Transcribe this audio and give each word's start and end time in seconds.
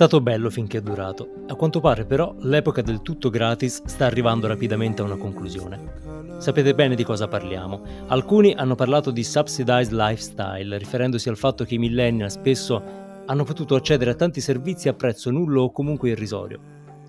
stato 0.00 0.22
bello 0.22 0.48
finché 0.48 0.78
è 0.78 0.80
durato. 0.80 1.44
A 1.48 1.54
quanto 1.56 1.78
pare 1.78 2.06
però 2.06 2.34
l'epoca 2.38 2.80
del 2.80 3.02
tutto 3.02 3.28
gratis 3.28 3.84
sta 3.84 4.06
arrivando 4.06 4.46
rapidamente 4.46 5.02
a 5.02 5.04
una 5.04 5.18
conclusione. 5.18 6.38
Sapete 6.38 6.74
bene 6.74 6.94
di 6.94 7.04
cosa 7.04 7.28
parliamo. 7.28 7.82
Alcuni 8.06 8.54
hanno 8.54 8.76
parlato 8.76 9.10
di 9.10 9.22
subsidized 9.22 9.92
lifestyle, 9.92 10.78
riferendosi 10.78 11.28
al 11.28 11.36
fatto 11.36 11.64
che 11.64 11.74
i 11.74 11.78
millennial 11.78 12.30
spesso 12.30 12.82
hanno 13.26 13.44
potuto 13.44 13.74
accedere 13.74 14.12
a 14.12 14.14
tanti 14.14 14.40
servizi 14.40 14.88
a 14.88 14.94
prezzo 14.94 15.30
nullo 15.30 15.64
o 15.64 15.70
comunque 15.70 16.08
irrisorio. 16.08 16.60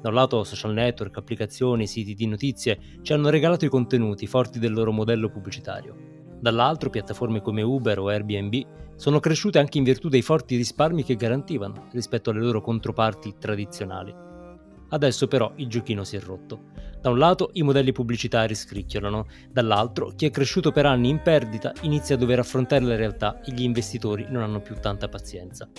Da 0.01 0.09
un 0.09 0.15
lato 0.15 0.43
social 0.43 0.73
network, 0.73 1.15
applicazioni, 1.15 1.87
siti 1.87 2.13
di 2.13 2.27
notizie 2.27 2.77
ci 3.03 3.13
hanno 3.13 3.30
regalato 3.30 3.63
i 3.63 3.69
contenuti 3.69 4.27
forti 4.27 4.59
del 4.59 4.73
loro 4.73 4.91
modello 4.91 5.30
pubblicitario. 5.30 6.20
Dall'altro 6.41 6.90
piattaforme 6.90 7.40
come 7.40 7.62
Uber 7.62 8.00
o 8.00 8.08
Airbnb 8.08 8.95
sono 8.95 9.20
cresciute 9.20 9.59
anche 9.59 9.77
in 9.77 9.84
virtù 9.84 10.09
dei 10.09 10.23
forti 10.23 10.55
risparmi 10.55 11.04
che 11.04 11.16
garantivano 11.16 11.88
rispetto 11.91 12.31
alle 12.31 12.41
loro 12.41 12.62
controparti 12.62 13.36
tradizionali. 13.38 14.12
Adesso 14.90 15.27
però 15.27 15.54
il 15.58 15.67
giochino 15.67 16.04
si 16.04 16.16
è 16.16 16.20
rotto. 16.20 16.70
Da 17.00 17.12
un 17.12 17.20
lato 17.20 17.52
i 17.54 17.62
modelli 17.62 17.91
pubblicitari 17.91 18.55
scricchiolano, 18.55 19.27
dall'altro 19.52 20.14
chi 20.16 20.26
è 20.26 20.31
cresciuto 20.31 20.72
per 20.72 20.88
anni 20.88 21.09
in 21.09 21.22
perdita 21.22 21.73
inizia 21.81 22.16
a 22.16 22.17
dover 22.17 22.40
affrontare 22.40 22.86
la 22.86 22.95
realtà 22.95 23.39
e 23.42 23.52
gli 23.53 23.62
investitori 23.62 24.26
non 24.28 24.42
hanno 24.42 24.62
più 24.62 24.76
tanta 24.80 25.08
pazienza. 25.08 25.70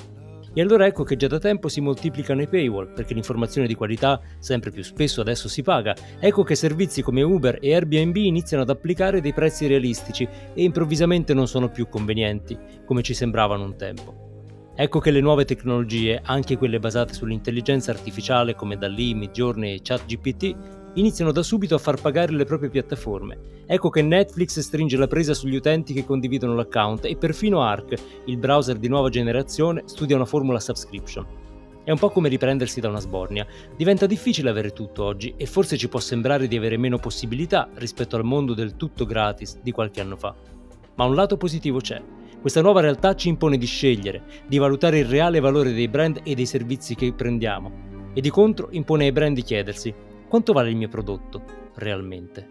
E 0.55 0.61
allora 0.61 0.87
ecco 0.87 1.03
che 1.03 1.17
già 1.17 1.29
da 1.29 1.39
tempo 1.39 1.69
si 1.69 1.81
moltiplicano 1.81 2.43
i 2.43 2.47
paywall, 2.47 2.93
perché 2.93 3.15
l'informazione 3.15 3.67
di 3.67 3.75
qualità 3.75 4.21
sempre 4.39 4.71
più 4.71 4.83
spesso 4.83 5.23
adesso 5.23 5.49
si 5.49 5.63
paga. 5.63 5.97
Ecco 6.21 6.43
che 6.43 6.55
servizi 6.55 7.01
come 7.01 7.23
Uber 7.23 7.59
e 7.61 7.75
Airbnb 7.75 8.17
iniziano 8.17 8.63
ad 8.63 8.71
applicare 8.71 9.23
dei 9.23 9.33
prezzi 9.33 9.67
realistici 9.67 10.25
e 10.25 10.63
improvvisamente 10.63 11.33
non 11.33 11.49
sono 11.49 11.71
più 11.71 11.89
convenienti, 11.89 12.59
come 12.85 13.03
ci 13.03 13.15
sembravano 13.15 13.65
un 13.65 13.77
tempo. 13.77 14.23
Ecco 14.75 15.01
che 15.01 15.11
le 15.11 15.21
nuove 15.21 15.45
tecnologie, 15.45 16.21
anche 16.23 16.57
quelle 16.57 16.79
basate 16.79 17.15
sull'intelligenza 17.15 17.91
artificiale 17.91 18.55
come 18.55 18.77
DALI, 18.77 19.15
Midjourney 19.15 19.75
e 19.77 19.81
ChatGPT, 19.83 20.57
iniziano 20.95 21.33
da 21.33 21.43
subito 21.43 21.75
a 21.75 21.79
far 21.79 22.01
pagare 22.01 22.33
le 22.33 22.45
proprie 22.45 22.69
piattaforme. 22.69 23.65
Ecco 23.67 23.89
che 23.89 24.03
Netflix 24.03 24.59
stringe 24.61 24.97
la 24.97 25.07
presa 25.07 25.33
sugli 25.33 25.57
utenti 25.57 25.95
che 25.95 26.05
condividono 26.05 26.55
l'account 26.55 27.07
e 27.07 27.17
perfino 27.17 27.63
Arc, 27.63 27.95
il 28.27 28.37
browser 28.37 28.77
di 28.77 28.89
nuova 28.89 29.09
generazione, 29.09 29.83
studia 29.87 30.17
una 30.17 30.25
formula 30.25 30.61
subscription. 30.61 31.41
È 31.85 31.91
un 31.91 31.99
po' 31.99 32.11
come 32.11 32.29
riprendersi 32.29 32.81
da 32.81 32.89
una 32.89 33.01
sbornia. 33.01 33.47
Diventa 33.77 34.07
difficile 34.07 34.51
avere 34.51 34.71
tutto 34.71 35.03
oggi 35.03 35.35
e 35.37 35.47
forse 35.47 35.77
ci 35.77 35.89
può 35.89 35.99
sembrare 35.99 36.47
di 36.47 36.57
avere 36.57 36.77
meno 36.77 36.99
possibilità 36.99 37.69
rispetto 37.75 38.15
al 38.15 38.25
mondo 38.25 38.55
del 38.55 38.77
tutto 38.77 39.05
gratis 39.05 39.59
di 39.63 39.73
qualche 39.73 40.01
anno 40.01 40.17
fa. 40.17 40.35
Ma 40.95 41.05
un 41.05 41.15
lato 41.15 41.37
positivo 41.37 41.79
c'è. 41.79 42.01
Questa 42.41 42.61
nuova 42.61 42.81
realtà 42.81 43.15
ci 43.15 43.29
impone 43.29 43.57
di 43.57 43.67
scegliere, 43.67 44.23
di 44.47 44.59
valutare 44.59 44.99
il 44.99 45.07
reale 45.07 45.41
valore 45.41 45.73
dei 45.73 45.89
brand 45.89 46.21
e 46.23 46.35
dei 46.35 46.47
servizi 46.47 46.95
che 46.95 47.13
prendiamo. 47.13 48.11
E 48.13 48.21
di 48.21 48.31
contro 48.31 48.69
impone 48.71 49.05
ai 49.05 49.13
brand 49.13 49.35
di 49.35 49.43
chiedersi 49.43 49.95
quanto 50.33 50.55
vale 50.55 50.71
il 50.71 50.77
mio 50.77 50.89
prodotto 50.89 51.43
realmente? 51.75 52.49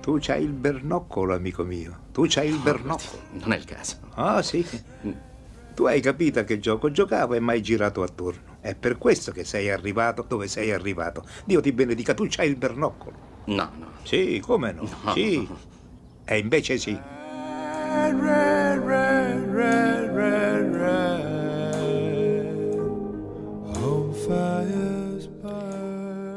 Tu 0.00 0.16
c'hai 0.18 0.42
il 0.44 0.52
bernoccolo, 0.54 1.34
amico 1.34 1.62
mio. 1.62 2.04
Tu 2.12 2.24
c'hai 2.26 2.48
il 2.48 2.54
No, 2.54 2.62
bernoccolo. 2.62 3.22
Non 3.32 3.52
è 3.52 3.58
il 3.58 3.66
caso. 3.66 3.98
Ah, 4.14 4.40
sì. 4.40 4.66
Tu 5.74 5.84
hai 5.84 6.00
capito 6.00 6.38
a 6.38 6.44
che 6.44 6.58
gioco 6.58 6.90
giocavo 6.90 7.34
e 7.34 7.40
mai 7.40 7.60
girato 7.60 8.02
attorno. 8.02 8.56
È 8.60 8.74
per 8.74 8.96
questo 8.96 9.30
che 9.30 9.44
sei 9.44 9.68
arrivato 9.70 10.24
dove 10.26 10.48
sei 10.48 10.72
arrivato. 10.72 11.22
Dio 11.44 11.60
ti 11.60 11.70
benedica, 11.72 12.14
tu 12.14 12.24
c'hai 12.30 12.48
il 12.48 12.56
bernoccolo. 12.56 13.42
No, 13.44 13.70
no. 13.76 13.90
Sì, 14.04 14.40
come 14.42 14.72
no? 14.72 14.88
No. 15.02 15.12
Sì. 15.12 15.46
E 16.24 16.38
invece 16.38 16.78
sì. 16.78 16.98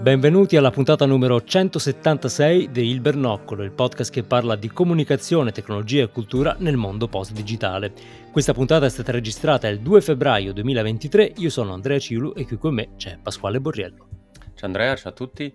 Benvenuti 0.01 0.57
alla 0.57 0.71
puntata 0.71 1.05
numero 1.05 1.43
176 1.43 2.71
di 2.71 2.89
Il 2.89 3.01
Bernoccolo, 3.01 3.61
il 3.61 3.69
podcast 3.71 4.11
che 4.11 4.23
parla 4.23 4.55
di 4.55 4.69
comunicazione, 4.69 5.51
tecnologia 5.51 6.01
e 6.01 6.09
cultura 6.09 6.55
nel 6.57 6.75
mondo 6.75 7.07
post-digitale. 7.07 7.93
Questa 8.31 8.53
puntata 8.53 8.87
è 8.87 8.89
stata 8.89 9.11
registrata 9.11 9.67
il 9.67 9.79
2 9.81 10.01
febbraio 10.01 10.53
2023, 10.53 11.33
io 11.37 11.51
sono 11.51 11.73
Andrea 11.73 11.99
Ciulu 11.99 12.33
e 12.35 12.47
qui 12.47 12.57
con 12.57 12.73
me 12.73 12.95
c'è 12.97 13.19
Pasquale 13.21 13.61
Borriello. 13.61 14.07
Ciao 14.55 14.65
Andrea, 14.65 14.95
ciao 14.95 15.11
a 15.11 15.13
tutti. 15.13 15.53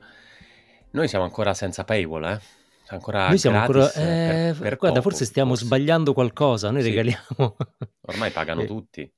Noi 0.90 1.08
siamo 1.08 1.24
ancora 1.24 1.52
senza 1.52 1.82
paywall, 1.82 2.24
eh? 2.26 2.40
Ancora 2.88 3.28
Noi 3.28 3.38
siamo 3.38 3.58
ancora... 3.58 3.92
eh, 3.92 4.02
eh, 4.02 4.26
per- 4.52 4.58
per 4.58 4.76
guarda, 4.76 4.98
poco, 4.98 5.10
forse 5.10 5.24
stiamo 5.24 5.54
sbagliando 5.54 6.12
qualcosa, 6.12 6.70
noi 6.70 6.82
Sì. 6.82 6.88
regaliamo... 6.90 7.56
Ormai 8.02 8.30
pagano 8.30 8.62
Eh, 8.62 8.66
tutti. 8.66 9.12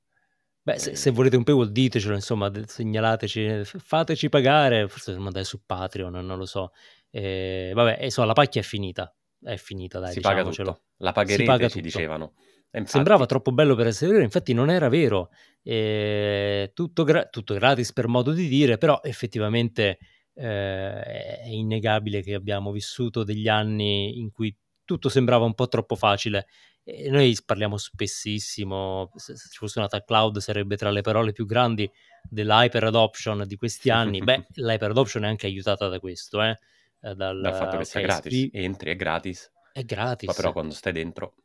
Beh, 0.61 0.77
se, 0.77 0.95
se 0.95 1.11
volete 1.11 1.35
un 1.37 1.43
paywall 1.43 1.69
ditecelo, 1.69 2.13
insomma, 2.15 2.51
segnalateci, 2.65 3.61
fateci 3.63 4.29
pagare, 4.29 4.87
forse 4.87 5.17
mandate 5.17 5.45
su 5.45 5.61
Patreon, 5.65 6.11
non 6.25 6.37
lo 6.37 6.45
so. 6.45 6.71
Eh, 7.09 7.71
vabbè, 7.73 8.03
insomma, 8.03 8.27
la 8.27 8.33
pacchia 8.33 8.61
è 8.61 8.63
finita, 8.63 9.15
è 9.43 9.55
finita, 9.55 9.99
dai, 9.99 10.11
si 10.13 10.19
paga 10.19 10.37
diciamocelo. 10.43 10.71
tutto. 10.71 10.83
La 10.97 11.07
Si 11.09 11.13
pagherete, 11.13 11.43
paga 11.45 11.67
ci 11.67 11.75
tutto. 11.75 11.83
dicevano. 11.85 12.33
Infatti, 12.71 12.91
Sembrava 12.91 13.25
troppo 13.25 13.51
bello 13.51 13.73
per 13.73 13.87
essere 13.87 14.11
vero, 14.11 14.23
infatti 14.23 14.53
non 14.53 14.69
era 14.69 14.89
vero. 14.89 15.29
Eh, 15.63 16.71
tutto, 16.75 17.03
gra- 17.03 17.25
tutto 17.25 17.55
gratis 17.55 17.91
per 17.93 18.07
modo 18.07 18.31
di 18.31 18.47
dire, 18.47 18.77
però 18.77 18.99
effettivamente 19.03 19.97
eh, 20.39 21.01
è 21.03 21.47
innegabile 21.47 22.21
che 22.21 22.33
abbiamo 22.33 22.71
vissuto 22.71 23.23
degli 23.23 23.47
anni 23.47 24.17
in 24.19 24.31
cui 24.31 24.55
tutto 24.85 25.09
sembrava 25.09 25.45
un 25.45 25.53
po' 25.53 25.67
troppo 25.67 25.95
facile. 25.95 26.47
E 26.83 27.09
noi 27.09 27.37
parliamo 27.45 27.77
spessissimo, 27.77 29.11
se 29.15 29.35
ci 29.35 29.57
fosse 29.57 29.79
una 29.79 29.87
tag 29.87 30.05
cloud 30.05 30.37
sarebbe 30.39 30.77
tra 30.77 30.89
le 30.89 31.01
parole 31.01 31.33
più 31.33 31.45
grandi 31.45 31.89
dell'hyper 32.27 32.85
adoption 32.85 33.43
di 33.45 33.55
questi 33.57 33.89
anni. 33.89 34.19
Beh, 34.23 34.47
l'hyper 34.53 34.89
adoption 34.89 35.25
è 35.25 35.27
anche 35.27 35.45
aiutata 35.45 35.87
da 35.87 35.99
questo, 35.99 36.41
eh, 36.41 36.57
eh, 37.01 37.13
dal, 37.15 37.39
dal 37.39 37.53
fatto 37.53 37.77
che 37.77 37.85
sia 37.85 37.99
ok, 37.99 38.05
gratis. 38.05 38.31
sì, 38.33 38.49
Entri, 38.53 38.91
è 38.91 38.95
gratis. 38.95 39.51
è 39.73 39.83
gratis. 39.83 40.25
Poi 40.25 40.35
però 40.35 40.51
quando 40.53 40.73
stai 40.73 40.93
dentro, 40.93 41.35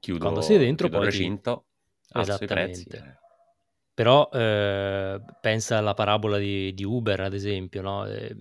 chiudo, 0.00 0.20
Quando 0.20 0.40
sei 0.42 0.58
dentro 0.58 0.88
chiudo 0.88 1.02
il 1.02 1.08
poi 1.08 1.16
ti- 1.16 1.22
recinto, 1.22 1.66
alzo 2.10 2.44
i 2.44 2.46
prezzi. 2.46 2.88
Però 4.02 4.28
eh, 4.32 5.20
pensa 5.40 5.78
alla 5.78 5.94
parabola 5.94 6.36
di, 6.36 6.74
di 6.74 6.82
Uber, 6.82 7.20
ad 7.20 7.34
esempio, 7.34 7.82
no? 7.82 8.04
Eh, 8.06 8.34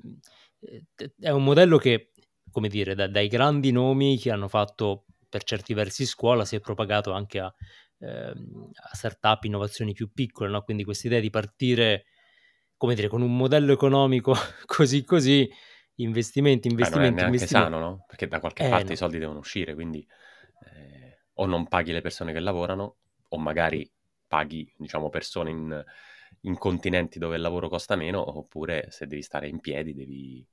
eh, 0.59 1.13
è 1.19 1.29
un 1.29 1.43
modello 1.43 1.77
che, 1.77 2.13
come 2.49 2.67
dire, 2.67 2.95
da- 2.95 3.07
dai 3.07 3.27
grandi 3.27 3.71
nomi 3.71 4.17
che 4.17 4.31
hanno 4.31 4.47
fatto 4.47 5.05
per 5.29 5.43
certi 5.43 5.75
versi 5.75 6.07
scuola 6.07 6.45
si 6.45 6.55
è 6.55 6.59
propagato 6.59 7.11
anche 7.11 7.39
a, 7.39 7.53
ehm, 7.99 8.71
a 8.91 8.95
startup, 8.95 9.43
innovazioni 9.43 9.93
più 9.93 10.11
piccole, 10.11 10.49
no? 10.49 10.63
Quindi 10.63 10.83
questa 10.83 11.05
idea 11.07 11.19
di 11.19 11.29
partire, 11.29 12.05
come 12.75 12.95
dire, 12.95 13.07
con 13.07 13.21
un 13.21 13.35
modello 13.35 13.71
economico 13.71 14.33
così 14.65 15.03
così, 15.03 15.47
investimenti, 15.97 16.67
Eh, 16.75 16.89
non 16.89 17.03
è 17.03 17.07
investimenti, 17.07 17.23
investimenti. 17.25 17.71
sano, 17.71 17.79
no? 17.79 18.03
Perché 18.07 18.27
da 18.27 18.39
qualche 18.39 18.65
Eh, 18.65 18.65
parte 18.65 18.93
no. 18.93 18.93
i 18.93 18.95
soldi 18.97 19.19
devono 19.19 19.39
uscire, 19.39 19.73
quindi 19.75 20.05
eh, 20.73 21.19
o 21.33 21.45
non 21.45 21.67
paghi 21.67 21.91
le 21.91 22.01
persone 22.01 22.33
che 22.33 22.39
lavorano, 22.39 22.97
o 23.29 23.37
magari 23.37 23.89
paghi, 24.31 24.71
diciamo, 24.77 25.09
persone 25.09 25.49
in, 25.49 25.85
in 26.41 26.57
continenti 26.57 27.19
dove 27.19 27.35
il 27.35 27.41
lavoro 27.41 27.67
costa 27.67 27.97
meno, 27.97 28.37
oppure 28.37 28.87
se 28.89 29.07
devi 29.07 29.21
stare 29.21 29.49
in 29.49 29.59
piedi, 29.59 29.93
devi, 29.93 30.47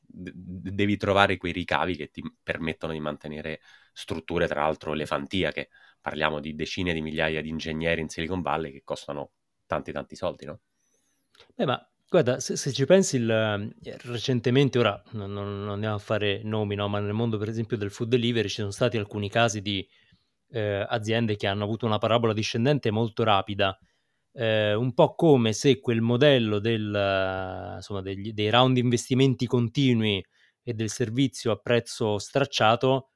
de- 0.00 0.32
devi 0.34 0.96
trovare 0.96 1.36
quei 1.36 1.52
ricavi 1.52 1.96
che 1.96 2.10
ti 2.10 2.22
permettono 2.42 2.92
di 2.92 2.98
mantenere 3.00 3.60
strutture, 3.92 4.48
tra 4.48 4.62
l'altro 4.62 4.92
elefantiache. 4.92 5.68
Parliamo 6.00 6.40
di 6.40 6.54
decine 6.56 6.92
di 6.92 7.00
migliaia 7.00 7.40
di 7.42 7.48
ingegneri 7.48 8.00
in 8.00 8.08
Silicon 8.08 8.42
Valley 8.42 8.72
che 8.72 8.82
costano 8.84 9.30
tanti 9.66 9.92
tanti 9.92 10.16
soldi, 10.16 10.46
no? 10.46 10.60
Beh, 11.54 11.64
ma 11.66 11.90
guarda, 12.08 12.40
se, 12.40 12.56
se 12.56 12.72
ci 12.72 12.84
pensi, 12.86 13.16
il, 13.16 13.74
recentemente, 14.04 14.78
ora 14.78 15.00
non, 15.12 15.32
non- 15.32 15.60
non 15.60 15.70
andiamo 15.70 15.94
a 15.94 15.98
fare 15.98 16.42
nomi, 16.42 16.74
no, 16.74 16.88
ma 16.88 16.98
nel 17.00 17.12
mondo, 17.12 17.38
per 17.38 17.48
esempio, 17.48 17.76
del 17.76 17.90
food 17.90 18.08
delivery 18.08 18.48
ci 18.48 18.56
sono 18.56 18.70
stati 18.70 18.96
alcuni 18.96 19.28
casi 19.30 19.60
di 19.62 19.86
eh, 20.52 20.84
aziende 20.88 21.36
che 21.36 21.46
hanno 21.46 21.64
avuto 21.64 21.86
una 21.86 21.98
parabola 21.98 22.32
discendente 22.32 22.90
molto 22.90 23.24
rapida, 23.24 23.76
eh, 24.32 24.74
un 24.74 24.94
po' 24.94 25.14
come 25.14 25.52
se 25.52 25.80
quel 25.80 26.00
modello 26.00 26.58
del, 26.60 26.94
eh, 26.94 27.74
insomma, 27.76 28.02
degli- 28.02 28.32
dei 28.32 28.50
round 28.50 28.76
investimenti 28.78 29.46
continui 29.46 30.24
e 30.62 30.74
del 30.74 30.90
servizio 30.90 31.52
a 31.52 31.56
prezzo 31.56 32.18
stracciato 32.18 33.10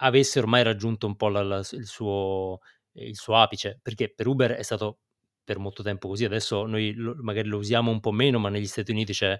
avesse 0.00 0.38
ormai 0.38 0.62
raggiunto 0.62 1.06
un 1.06 1.16
po' 1.16 1.28
la- 1.28 1.42
la- 1.42 1.58
il, 1.72 1.86
suo, 1.86 2.60
il 2.92 3.16
suo 3.16 3.36
apice, 3.36 3.78
perché 3.82 4.12
per 4.14 4.26
Uber 4.26 4.52
è 4.52 4.62
stato 4.62 5.00
per 5.44 5.58
molto 5.58 5.82
tempo 5.82 6.08
così, 6.08 6.24
adesso 6.24 6.66
noi 6.66 6.92
lo- 6.94 7.14
magari 7.20 7.48
lo 7.48 7.58
usiamo 7.58 7.90
un 7.90 8.00
po' 8.00 8.12
meno, 8.12 8.38
ma 8.38 8.48
negli 8.50 8.66
Stati 8.66 8.90
Uniti 8.92 9.12
c'è 9.12 9.38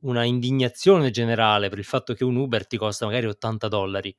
una 0.00 0.24
indignazione 0.24 1.10
generale 1.10 1.68
per 1.68 1.78
il 1.78 1.84
fatto 1.84 2.14
che 2.14 2.24
un 2.24 2.36
Uber 2.36 2.66
ti 2.66 2.76
costa 2.76 3.06
magari 3.06 3.26
80 3.26 3.68
dollari, 3.68 4.14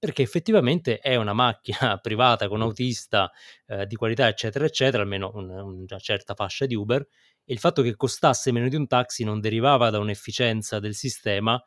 perché 0.00 0.22
effettivamente 0.22 0.98
è 0.98 1.14
una 1.16 1.34
macchina 1.34 1.98
privata 2.02 2.48
con 2.48 2.62
autista 2.62 3.30
eh, 3.66 3.86
di 3.86 3.96
qualità, 3.96 4.26
eccetera, 4.28 4.64
eccetera, 4.64 5.02
almeno 5.02 5.30
un- 5.34 5.50
una 5.50 5.98
certa 5.98 6.34
fascia 6.34 6.64
di 6.64 6.74
Uber, 6.74 7.06
e 7.44 7.52
il 7.52 7.58
fatto 7.58 7.82
che 7.82 7.94
costasse 7.94 8.50
meno 8.50 8.68
di 8.68 8.76
un 8.76 8.86
taxi 8.86 9.24
non 9.24 9.40
derivava 9.40 9.90
da 9.90 9.98
un'efficienza 9.98 10.80
del 10.80 10.94
sistema, 10.94 11.62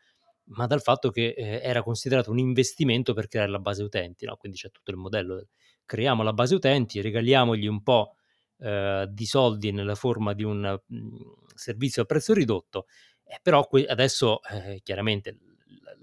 ma 0.45 0.65
dal 0.65 0.81
fatto 0.81 1.11
che 1.11 1.35
eh, 1.37 1.61
era 1.61 1.83
considerato 1.83 2.31
un 2.31 2.39
investimento 2.39 3.13
per 3.13 3.27
creare 3.27 3.51
la 3.51 3.59
base 3.59 3.83
utenti, 3.83 4.25
no? 4.25 4.35
quindi 4.35 4.57
c'è 4.57 4.71
tutto 4.71 4.89
il 4.89 4.97
modello, 4.97 5.47
creiamo 5.85 6.23
la 6.23 6.33
base 6.33 6.55
utenti, 6.55 7.01
regaliamogli 7.01 7.67
un 7.67 7.83
po' 7.83 8.15
eh, 8.57 9.05
di 9.09 9.25
soldi 9.25 9.71
nella 9.71 9.95
forma 9.95 10.33
di 10.33 10.43
un 10.43 10.81
mh, 10.87 10.95
mm, 10.95 11.17
servizio 11.53 12.01
a 12.01 12.05
prezzo 12.05 12.33
ridotto, 12.33 12.87
eh, 13.25 13.39
però 13.43 13.67
que- 13.67 13.85
adesso 13.85 14.41
eh, 14.43 14.81
chiaramente 14.83 15.37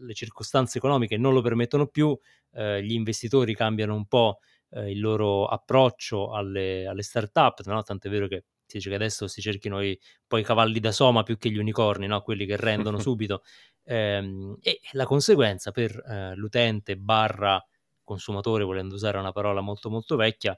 le 0.00 0.14
circostanze 0.14 0.78
economiche 0.78 1.16
non 1.16 1.32
lo 1.32 1.40
permettono 1.40 1.86
più, 1.86 2.16
eh, 2.52 2.82
gli 2.82 2.92
investitori 2.92 3.54
cambiano 3.54 3.94
un 3.94 4.06
po' 4.06 4.38
eh, 4.70 4.90
il 4.90 5.00
loro 5.00 5.46
approccio 5.46 6.32
alle, 6.32 6.86
alle 6.86 7.02
start-up, 7.02 7.64
no? 7.66 7.82
tant'è 7.82 8.08
vero 8.08 8.28
che 8.28 8.44
si 8.66 8.76
dice 8.76 8.90
che 8.90 8.96
adesso 8.96 9.26
si 9.26 9.40
cerchino 9.40 9.82
i, 9.82 9.98
poi 10.26 10.42
i 10.42 10.44
cavalli 10.44 10.78
da 10.78 10.92
soma 10.92 11.22
più 11.22 11.38
che 11.38 11.50
gli 11.50 11.58
unicorni, 11.58 12.06
no? 12.06 12.20
quelli 12.22 12.46
che 12.46 12.56
rendono 12.56 12.98
subito. 13.00 13.42
Ehm, 13.84 14.56
e 14.60 14.80
la 14.92 15.04
conseguenza 15.04 15.72
per 15.72 15.96
eh, 16.06 16.34
l'utente 16.36 16.96
barra 16.96 17.62
consumatore, 18.04 18.64
volendo 18.64 18.94
usare 18.94 19.18
una 19.18 19.32
parola 19.32 19.60
molto 19.60 19.90
molto 19.90 20.16
vecchia, 20.16 20.56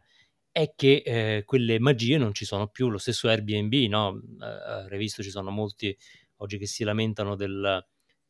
è 0.50 0.74
che 0.76 1.02
eh, 1.04 1.42
quelle 1.46 1.78
magie 1.80 2.18
non 2.18 2.34
ci 2.34 2.44
sono 2.44 2.68
più. 2.68 2.90
Lo 2.90 2.98
stesso 2.98 3.28
Airbnb, 3.28 3.72
no? 3.88 4.20
Eh, 4.40 4.44
avrei 4.82 4.98
visto 4.98 5.22
ci 5.22 5.30
sono 5.30 5.50
molti 5.50 5.96
oggi 6.36 6.58
che 6.58 6.66
si 6.66 6.84
lamentano 6.84 7.36
del, 7.36 7.82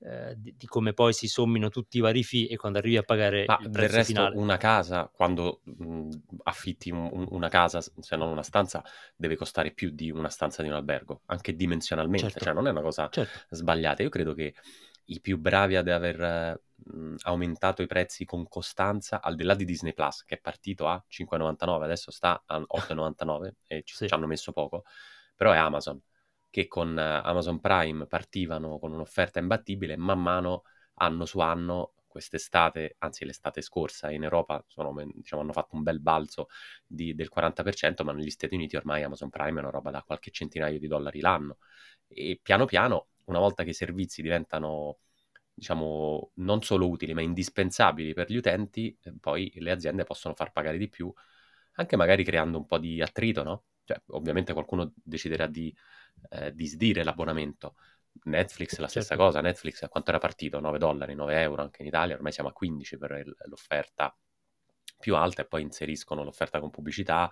eh, 0.04 0.34
di, 0.36 0.54
di, 0.56 0.66
come 0.66 0.92
poi 0.94 1.12
si 1.12 1.28
sommino 1.28 1.68
tutti 1.68 1.98
i 1.98 2.00
vari 2.00 2.22
fee 2.24 2.48
e 2.48 2.56
quando 2.56 2.78
arrivi 2.78 2.96
a 2.96 3.02
pagare 3.02 3.42
Ma 3.44 3.58
il 3.58 3.70
del 3.70 3.70
prezzo 3.70 3.88
resto 3.88 4.30
finale. 4.30 4.34
una 4.34 4.56
casa, 4.56 5.08
quando 5.12 5.62
mh, 5.64 6.08
affitti 6.44 6.90
un- 6.90 7.08
un- 7.12 7.26
una 7.30 7.48
casa, 7.48 7.80
se 7.80 8.14
non 8.16 8.28
una 8.28 8.42
stanza, 8.44 8.84
deve 9.16 9.34
costare 9.36 9.72
più 9.72 9.90
di 9.90 10.10
una 10.12 10.28
stanza 10.28 10.62
di 10.62 10.68
un 10.68 10.74
albergo, 10.74 11.22
anche 11.26 11.54
dimensionalmente, 11.56 12.30
Certo, 12.30 12.40
cioè 12.40 12.52
non 12.54 12.68
è 12.68 12.70
una 12.70 12.82
cosa 12.82 13.12
certo. 13.12 13.40
sbagliata. 13.50 14.02
Io 14.04 14.10
credo 14.10 14.32
che 14.34 14.54
i 15.06 15.20
più 15.20 15.38
bravi 15.38 15.74
ad 15.76 15.88
aver 15.88 16.62
mh, 16.76 17.16
aumentato 17.22 17.82
i 17.82 17.86
prezzi 17.88 18.24
con 18.24 18.46
costanza, 18.48 19.20
al 19.20 19.34
di 19.34 19.42
là 19.42 19.54
di 19.56 19.64
Disney 19.64 19.92
Plus, 19.92 20.22
che 20.24 20.36
è 20.36 20.40
partito 20.40 20.86
a 20.86 21.04
5,99, 21.08 21.84
adesso 21.86 22.12
sta 22.12 22.40
a 22.46 22.62
8,99 22.64 23.56
e 23.66 23.82
ci, 23.84 23.96
Sì. 23.96 24.06
ci 24.06 24.14
hanno 24.14 24.26
messo 24.28 24.52
poco, 24.52 24.84
però 25.34 25.50
è 25.52 25.56
Amazon 25.56 26.00
che 26.52 26.68
con 26.68 26.98
eh, 26.98 27.02
Amazon 27.02 27.60
Prime 27.60 28.06
partivano 28.06 28.78
con 28.78 28.92
un'offerta 28.92 29.38
imbattibile, 29.40 29.96
man 29.96 30.20
mano, 30.20 30.64
anno 30.96 31.24
su 31.24 31.40
anno, 31.40 31.94
quest'estate, 32.06 32.96
anzi 32.98 33.24
l'estate 33.24 33.62
scorsa 33.62 34.10
in 34.10 34.22
Europa 34.22 34.62
sono, 34.68 34.94
diciamo, 35.14 35.40
hanno 35.40 35.52
fatto 35.52 35.76
un 35.76 35.82
bel 35.82 35.98
balzo 35.98 36.48
di, 36.86 37.14
del 37.14 37.30
40%, 37.34 38.04
ma 38.04 38.12
negli 38.12 38.28
Stati 38.30 38.54
Uniti 38.54 38.76
ormai 38.76 39.02
Amazon 39.02 39.30
Prime 39.30 39.58
è 39.58 39.62
una 39.62 39.70
roba 39.70 39.90
da 39.90 40.02
qualche 40.02 40.30
centinaio 40.30 40.78
di 40.78 40.86
dollari 40.88 41.20
l'anno. 41.20 41.56
E 42.06 42.38
piano 42.42 42.66
piano, 42.66 43.08
una 43.24 43.38
volta 43.38 43.64
che 43.64 43.70
i 43.70 43.74
servizi 43.74 44.20
diventano 44.20 44.98
diciamo, 45.54 46.32
non 46.34 46.62
solo 46.62 46.88
utili, 46.88 47.14
ma 47.14 47.22
indispensabili 47.22 48.12
per 48.12 48.30
gli 48.30 48.36
utenti, 48.36 48.96
eh, 49.02 49.14
poi 49.18 49.50
le 49.56 49.70
aziende 49.70 50.04
possono 50.04 50.34
far 50.34 50.52
pagare 50.52 50.76
di 50.76 50.88
più, 50.90 51.12
anche 51.76 51.96
magari 51.96 52.24
creando 52.24 52.58
un 52.58 52.66
po' 52.66 52.78
di 52.78 53.00
attrito, 53.00 53.42
no? 53.42 53.64
Cioè, 53.84 54.00
ovviamente 54.08 54.52
qualcuno 54.52 54.92
deciderà 55.02 55.46
di 55.46 55.74
eh, 56.30 56.52
disdire 56.54 57.02
l'abbonamento. 57.04 57.74
Netflix 58.24 58.78
la 58.78 58.88
stessa 58.88 59.16
Certo. 59.16 59.16
cosa, 59.16 59.40
Netflix 59.40 59.82
a 59.82 59.88
quanto 59.88 60.10
era 60.10 60.18
partito? 60.18 60.60
9 60.60 60.78
dollari, 60.78 61.14
9 61.14 61.40
euro 61.40 61.62
anche 61.62 61.82
in 61.82 61.88
Italia, 61.88 62.14
ormai 62.14 62.32
siamo 62.32 62.50
a 62.50 62.52
15 62.52 62.96
per 62.98 63.10
il- 63.12 63.34
l'offerta 63.46 64.14
più 64.98 65.16
alta 65.16 65.42
e 65.42 65.46
poi 65.46 65.62
inseriscono 65.62 66.22
l'offerta 66.22 66.60
con 66.60 66.70
pubblicità, 66.70 67.30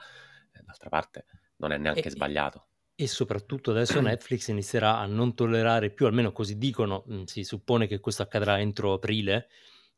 eh, 0.52 0.62
d'altra 0.64 0.88
parte 0.88 1.26
non 1.56 1.72
è 1.72 1.78
neanche 1.78 2.08
E, 2.08 2.10
sbagliato. 2.10 2.66
e 2.94 3.06
soprattutto 3.06 3.70
adesso 3.70 4.00
Netflix 4.00 4.48
inizierà 4.48 4.98
a 4.98 5.06
non 5.06 5.34
tollerare 5.34 5.90
più, 5.90 6.06
almeno 6.06 6.32
così 6.32 6.58
dicono, 6.58 7.04
mh, 7.06 7.24
si 7.24 7.44
suppone 7.44 7.86
che 7.86 8.00
questo 8.00 8.22
accadrà 8.22 8.60
entro 8.60 8.92
aprile, 8.94 9.48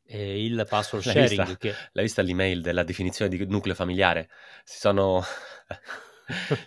eh, 0.05 0.43
il 0.43 0.65
password 0.69 1.03
L'hai 1.03 1.15
vista, 1.15 1.43
sharing 1.43 1.57
che... 1.57 1.77
l'hai 1.91 2.03
vista 2.05 2.21
l'email 2.21 2.61
della 2.61 2.83
definizione 2.83 3.35
di 3.35 3.45
nucleo 3.47 3.75
familiare? 3.75 4.29
Si 4.63 4.79
sono, 4.79 5.21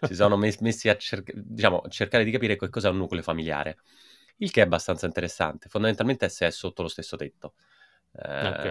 si 0.03 0.15
sono 0.15 0.37
mes- 0.37 0.59
messi 0.61 0.89
a 0.89 0.97
cerc- 0.97 1.33
diciamo, 1.35 1.83
cercare 1.89 2.25
di 2.25 2.31
capire 2.31 2.57
che 2.57 2.69
cos'è 2.69 2.89
un 2.89 2.97
nucleo 2.99 3.23
familiare, 3.23 3.79
il 4.39 4.51
che 4.51 4.61
è 4.63 4.65
abbastanza 4.65 5.07
interessante. 5.07 5.69
Fondamentalmente 5.69 6.27
è 6.27 6.29
se 6.29 6.47
è 6.47 6.51
sotto 6.51 6.83
lo 6.83 6.89
stesso 6.89 7.17
tetto. 7.17 7.55
Eh, 8.13 8.21
Ok. 8.41 8.67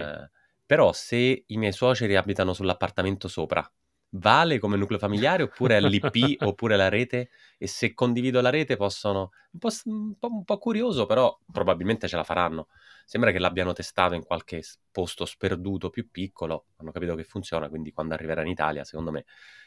però 0.64 0.92
se 0.92 1.44
i 1.46 1.56
miei 1.56 1.72
suoceri 1.72 2.16
abitano 2.16 2.52
sull'appartamento 2.52 3.28
sopra, 3.28 3.68
vale 4.18 4.58
come 4.58 4.76
nucleo 4.76 4.98
familiare 5.00 5.44
oppure 5.44 5.80
l'IP 5.80 6.42
oppure 6.42 6.76
la 6.76 6.88
rete? 6.88 7.30
E 7.58 7.66
se 7.66 7.94
condivido 7.94 8.40
la 8.40 8.50
rete 8.50 8.76
possono... 8.76 9.30
Un 9.52 9.58
po', 9.58 9.68
un 9.84 10.18
po', 10.18 10.28
un 10.28 10.44
po' 10.44 10.58
curioso, 10.58 11.06
però 11.06 11.38
probabilmente 11.50 12.08
ce 12.08 12.16
la 12.16 12.24
faranno. 12.24 12.68
Sembra 13.04 13.30
che 13.32 13.38
l'abbiano 13.38 13.72
testato 13.72 14.14
in 14.14 14.24
qualche 14.24 14.62
posto 14.90 15.24
sperduto 15.24 15.90
più 15.90 16.10
piccolo, 16.10 16.66
hanno 16.76 16.90
capito 16.92 17.14
che 17.14 17.24
funziona, 17.24 17.68
quindi 17.68 17.92
quando 17.92 18.14
arriverà 18.14 18.42
in 18.42 18.48
Italia, 18.48 18.84
secondo 18.84 19.10
me 19.12 19.24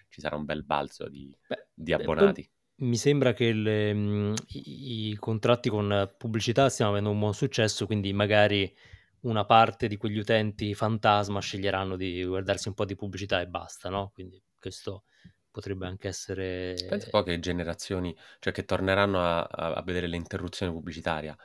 ci 0.09 0.21
sarà 0.21 0.35
un 0.35 0.45
bel 0.45 0.63
balzo 0.63 1.07
di, 1.07 1.35
Beh, 1.47 1.67
di 1.73 1.93
poi 1.95 2.05
abbonati. 2.05 2.49
mi 2.81 2.95
sembra 2.97 3.33
che 3.33 3.51
le, 3.51 3.93
mh, 3.93 4.33
i, 4.47 5.09
i 5.09 5.15
contratti 5.17 5.69
con 5.69 6.13
pubblicità 6.17 6.69
stiano 6.69 6.91
avendo 6.91 7.09
un 7.11 7.19
buon 7.19 7.33
successo, 7.33 7.85
quindi 7.85 8.13
magari 8.13 8.73
una 9.21 9.45
parte 9.45 9.87
di 9.87 9.97
quegli 9.97 10.17
utenti 10.17 10.73
fantasma 10.73 11.39
sceglieranno 11.41 11.95
di 11.95 12.23
guardarsi 12.25 12.67
un 12.69 12.73
po' 12.73 12.85
di 12.85 12.95
pubblicità 12.95 13.41
e 13.41 13.47
basta, 13.47 13.89
no? 13.89 14.11
Quindi 14.13 14.41
questo 14.59 15.03
potrebbe 15.51 15.87
anche 15.87 16.07
Pensa 16.85 17.09
poi 17.09 17.23
essere... 17.23 17.23
che 17.23 17.39
generazioni, 17.39 18.15
cioè 18.39 18.51
che 18.53 18.65
torneranno 18.65 19.19
a, 19.21 19.43
a- 19.43 19.81
vedere 19.83 20.07
l'interruzione 20.07 20.71
pubblicitaria. 20.71 21.37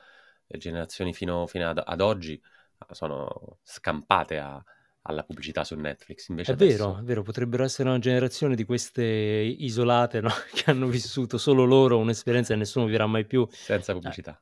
Le 0.46 0.58
generazioni 0.58 1.12
fino, 1.14 1.46
fino 1.46 1.68
ad, 1.68 1.82
ad 1.84 2.00
oggi 2.00 2.40
ah, 2.78 2.94
sono 2.94 3.58
scampate 3.62 4.38
a- 4.38 4.62
alla 5.02 5.22
pubblicità 5.24 5.62
su 5.64 5.74
Netflix, 5.76 6.28
invece 6.28 6.52
È 6.52 6.54
vero, 6.54 6.98
adesso 6.98 6.98
è 6.98 7.02
vero, 7.02 7.22
potrebbero 7.22 7.64
essere 7.64 7.88
una 7.88 7.98
generazione 7.98 8.54
di 8.54 8.64
queste 8.64 9.02
isolate, 9.02 10.20
no? 10.20 10.28
Che 10.52 10.70
hanno 10.70 10.86
vissuto 10.88 11.38
solo 11.38 11.64
loro 11.64 11.98
un'esperienza 11.98 12.52
e 12.52 12.56
nessuno 12.56 12.84
vivrà 12.86 13.06
mai 13.06 13.24
più. 13.26 13.48
senza 13.58 13.92
Eh, 14.02 14.18
pubblicità. 14.20 14.38
questo- 14.38 14.40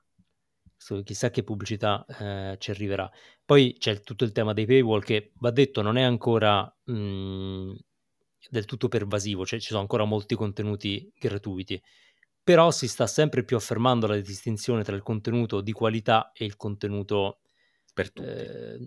chissà 1.04 1.30
che 1.30 1.42
pubblicità 1.44 2.04
eh, 2.06 2.56
ci 2.58 2.70
arriverà. 2.70 3.10
Poi 3.44 3.74
c'è 3.78 3.90
il- 3.92 4.02
tutto 4.02 4.24
il 4.24 4.32
tema 4.32 4.52
dei 4.52 4.66
paywall 4.66 5.00
che, 5.02 5.32
va 5.36 5.50
detto, 5.50 5.82
non 5.82 5.96
è 5.96 6.02
ancora 6.02 6.62
mh, 6.84 7.72
del 8.50 8.64
tutto 8.64 8.88
pervasivo, 8.88 9.44
cioè 9.46 9.60
ci 9.60 9.68
sono 9.68 9.80
ancora 9.80 10.04
molti 10.04 10.34
contenuti 10.34 11.10
gratuiti, 11.18 11.80
però 12.42 12.70
si 12.70 12.88
sta 12.88 13.06
sempre 13.06 13.44
più 13.44 13.56
affermando 13.56 14.06
la 14.06 14.18
distinzione 14.20 14.82
tra 14.82 14.96
il 14.96 15.02
contenuto 15.02 15.60
di 15.60 15.72
qualità 15.72 16.32
e 16.32 16.44
il 16.44 16.56
contenuto, 16.56 17.40
Per 17.94 18.12
tutti. 18.12 18.28
eh, 18.28 18.78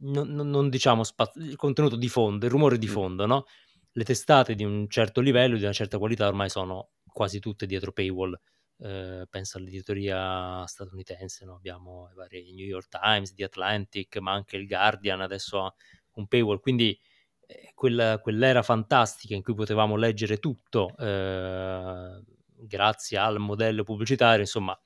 non, 0.00 0.28
non- 0.28 0.48
non 0.50 0.68
diciamo 0.68 1.02
spaz- 1.04 1.36
il 1.36 1.56
contenuto 1.56 1.96
di 1.96 2.08
fondo, 2.08 2.44
il 2.46 2.50
rumore 2.52 2.78
di 2.78 2.86
Mm. 2.86 2.90
fondo, 2.90 3.26
no? 3.26 3.44
Le 3.92 4.04
testate 4.04 4.54
di 4.54 4.64
un 4.64 4.88
certo 4.88 5.20
livello, 5.20 5.56
di 5.56 5.62
una 5.64 5.72
certa 5.72 5.98
qualità, 5.98 6.26
ormai 6.28 6.48
sono 6.50 6.90
quasi 7.04 7.40
tutte 7.40 7.66
dietro 7.66 7.92
paywall. 7.92 8.38
Eh, 8.82 9.26
penso 9.28 9.58
all'editoria 9.58 10.64
statunitense, 10.66 11.44
no? 11.44 11.56
abbiamo 11.56 12.08
i 12.10 12.14
vari 12.14 12.52
New 12.54 12.64
York 12.64 12.88
Times, 12.88 13.34
The 13.34 13.44
Atlantic, 13.44 14.16
ma 14.18 14.32
anche 14.32 14.56
il 14.56 14.66
Guardian 14.66 15.20
adesso 15.20 15.62
ha 15.64 15.74
un 16.14 16.26
paywall, 16.26 16.60
quindi 16.60 16.98
eh, 17.46 17.72
quella- 17.74 18.18
quell'era 18.20 18.62
fantastica 18.62 19.34
in 19.34 19.42
cui 19.42 19.54
potevamo 19.54 19.96
leggere 19.96 20.38
tutto 20.38 20.94
eh, 20.98 22.22
grazie 22.56 23.18
al 23.18 23.38
modello 23.38 23.82
pubblicitario, 23.82 24.40
insomma, 24.40 24.78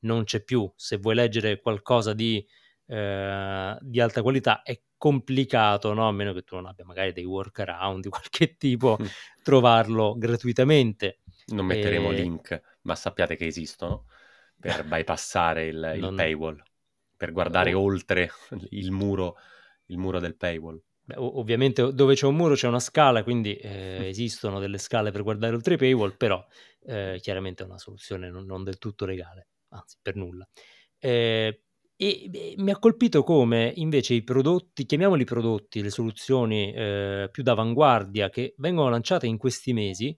non 0.00 0.24
c'è 0.24 0.42
più. 0.42 0.70
Se 0.74 0.96
vuoi 0.96 1.14
leggere 1.14 1.60
qualcosa 1.60 2.14
di, 2.14 2.44
eh, 2.86 3.76
di 3.80 4.00
alta 4.00 4.22
qualità 4.22 4.62
è 4.62 4.80
complicato, 4.96 5.92
no? 5.92 6.08
a 6.08 6.12
meno 6.12 6.32
che 6.32 6.42
tu 6.42 6.54
non 6.54 6.66
abbia 6.66 6.84
magari 6.84 7.12
dei 7.12 7.24
workaround 7.24 8.02
di 8.02 8.08
qualche 8.08 8.56
tipo, 8.56 8.96
trovarlo 9.42 10.14
gratuitamente. 10.16 11.20
Non 11.46 11.66
metteremo 11.66 12.12
E 12.12 12.14
link, 12.14 12.60
ma 12.82 12.94
sappiate 12.94 13.36
che 13.36 13.46
esistono 13.46 14.06
per 14.58 14.84
bypassare 14.86 15.66
il, 15.66 15.92
il 15.94 16.00
non... 16.00 16.14
paywall, 16.14 16.62
per 17.16 17.32
guardare 17.32 17.74
o- 17.74 17.80
oltre 17.82 18.30
il 18.70 18.90
muro, 18.90 19.36
il 19.86 19.98
muro 19.98 20.20
del 20.20 20.36
paywall. 20.36 20.80
Beh, 21.04 21.16
ov- 21.16 21.36
ovviamente 21.38 21.92
dove 21.92 22.14
c'è 22.14 22.26
un 22.26 22.36
muro 22.36 22.54
c'è 22.54 22.68
una 22.68 22.80
scala, 22.80 23.22
quindi 23.22 23.56
eh, 23.56 24.06
esistono 24.08 24.58
delle 24.60 24.78
scale 24.78 25.10
per 25.10 25.22
guardare 25.22 25.54
oltre 25.54 25.74
i 25.74 25.78
paywall, 25.78 26.16
però 26.16 26.44
eh, 26.84 27.18
chiaramente 27.20 27.62
è 27.62 27.66
una 27.66 27.78
soluzione 27.78 28.30
non, 28.30 28.44
non 28.44 28.64
del 28.64 28.78
tutto 28.78 29.04
legale, 29.04 29.48
anzi 29.70 29.96
per 30.00 30.16
nulla. 30.16 30.46
Eh, 30.98 31.62
e 31.96 32.26
beh, 32.28 32.54
mi 32.58 32.70
ha 32.70 32.78
colpito 32.78 33.22
come 33.22 33.72
invece 33.76 34.14
i 34.14 34.22
prodotti, 34.22 34.86
chiamiamoli 34.86 35.24
prodotti, 35.24 35.82
le 35.82 35.90
soluzioni 35.90 36.72
eh, 36.72 37.28
più 37.30 37.42
d'avanguardia 37.42 38.28
che 38.28 38.54
vengono 38.58 38.88
lanciate 38.90 39.26
in 39.26 39.36
questi 39.36 39.72
mesi, 39.72 40.16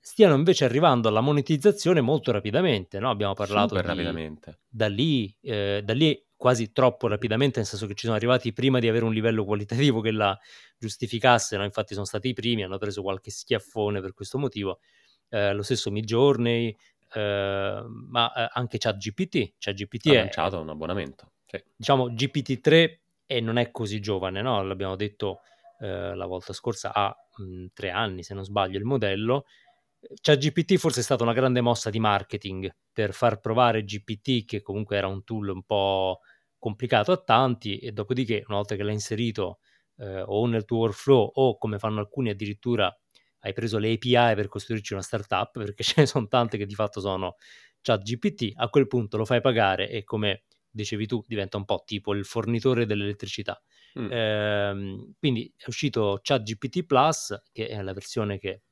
stiano 0.00 0.34
invece 0.34 0.64
arrivando 0.64 1.08
alla 1.08 1.20
monetizzazione 1.20 2.00
molto 2.00 2.32
rapidamente. 2.32 2.98
No? 2.98 3.10
Abbiamo 3.10 3.34
parlato 3.34 3.76
Super 3.76 3.82
di 3.82 3.88
rapidamente. 3.88 4.58
da 4.68 4.88
lì, 4.88 5.34
eh, 5.42 5.82
da 5.84 5.92
lì 5.92 6.20
quasi 6.36 6.72
troppo 6.72 7.06
rapidamente, 7.06 7.58
nel 7.58 7.68
senso 7.68 7.86
che 7.86 7.94
ci 7.94 8.04
sono 8.06 8.16
arrivati 8.16 8.52
prima 8.54 8.78
di 8.78 8.88
avere 8.88 9.04
un 9.04 9.12
livello 9.12 9.44
qualitativo 9.44 10.00
che 10.00 10.10
la 10.10 10.36
giustificasse, 10.78 11.56
no? 11.58 11.64
infatti 11.64 11.92
sono 11.92 12.06
stati 12.06 12.28
i 12.28 12.32
primi, 12.32 12.64
hanno 12.64 12.78
preso 12.78 13.02
qualche 13.02 13.30
schiaffone 13.30 14.00
per 14.00 14.14
questo 14.14 14.38
motivo. 14.38 14.80
Eh, 15.28 15.52
lo 15.52 15.62
stesso 15.62 15.90
Midjourney, 15.90 16.74
eh, 17.12 17.82
ma 17.84 18.32
eh, 18.32 18.48
anche 18.54 18.78
ChatGPT. 18.78 19.54
ChatGPT 19.58 20.06
Ha 20.06 20.12
è, 20.12 20.16
lanciato 20.16 20.60
un 20.60 20.70
abbonamento. 20.70 21.32
Sì. 21.46 21.62
diciamo, 21.76 22.08
GPT-3 22.08 22.98
e 23.26 23.40
non 23.40 23.58
è 23.58 23.70
così 23.70 24.00
giovane, 24.00 24.40
no? 24.40 24.62
L'abbiamo 24.62 24.96
detto 24.96 25.40
eh, 25.80 26.14
la 26.14 26.26
volta 26.26 26.52
scorsa, 26.52 26.92
ha 26.94 27.14
mh, 27.36 27.66
tre 27.74 27.90
anni, 27.90 28.22
se 28.22 28.34
non 28.34 28.44
sbaglio, 28.44 28.78
il 28.78 28.84
modello. 28.84 29.44
ChatGPT 30.20 30.76
forse 30.76 31.00
è 31.00 31.02
stata 31.02 31.22
una 31.22 31.32
grande 31.32 31.60
mossa 31.60 31.90
di 31.90 32.00
marketing 32.00 32.74
per 32.92 33.12
far 33.12 33.40
provare 33.40 33.84
GPT, 33.84 34.44
che 34.44 34.62
comunque 34.62 34.96
era 34.96 35.06
un 35.06 35.24
tool 35.24 35.48
un 35.48 35.62
po' 35.62 36.20
complicato 36.58 37.12
a 37.12 37.18
tanti, 37.18 37.78
e 37.78 37.92
dopodiché, 37.92 38.42
una 38.46 38.56
volta 38.56 38.76
che 38.76 38.82
l'hai 38.82 38.94
inserito 38.94 39.60
eh, 39.98 40.22
o 40.22 40.46
nel 40.46 40.64
tuo 40.64 40.78
workflow 40.78 41.30
o 41.34 41.58
come 41.58 41.78
fanno 41.78 42.00
alcuni 42.00 42.30
addirittura 42.30 42.94
hai 43.42 43.52
preso 43.52 43.78
le 43.78 43.92
API 43.92 44.34
per 44.34 44.48
costruirci 44.48 44.92
una 44.92 45.02
startup, 45.02 45.52
perché 45.52 45.82
ce 45.84 45.94
ne 45.98 46.06
sono 46.06 46.26
tante 46.28 46.58
che 46.58 46.66
di 46.66 46.74
fatto 46.74 47.00
sono 47.00 47.36
ChatGPT, 47.82 48.52
a 48.56 48.68
quel 48.68 48.86
punto 48.86 49.16
lo 49.16 49.24
fai 49.24 49.40
pagare 49.40 49.88
e 49.88 50.04
come 50.04 50.44
dicevi 50.70 51.06
tu 51.06 51.24
diventa 51.26 51.56
un 51.56 51.64
po' 51.64 51.82
tipo 51.84 52.14
il 52.14 52.24
fornitore 52.24 52.86
dell'elettricità. 52.86 53.60
Mm. 53.98 54.10
Eh, 54.10 55.14
quindi 55.18 55.52
è 55.56 55.64
uscito 55.66 56.20
ChatGPT 56.22 56.84
Plus, 56.84 57.42
che 57.52 57.68
è 57.68 57.82
la 57.82 57.92
versione 57.92 58.38
che 58.38 58.62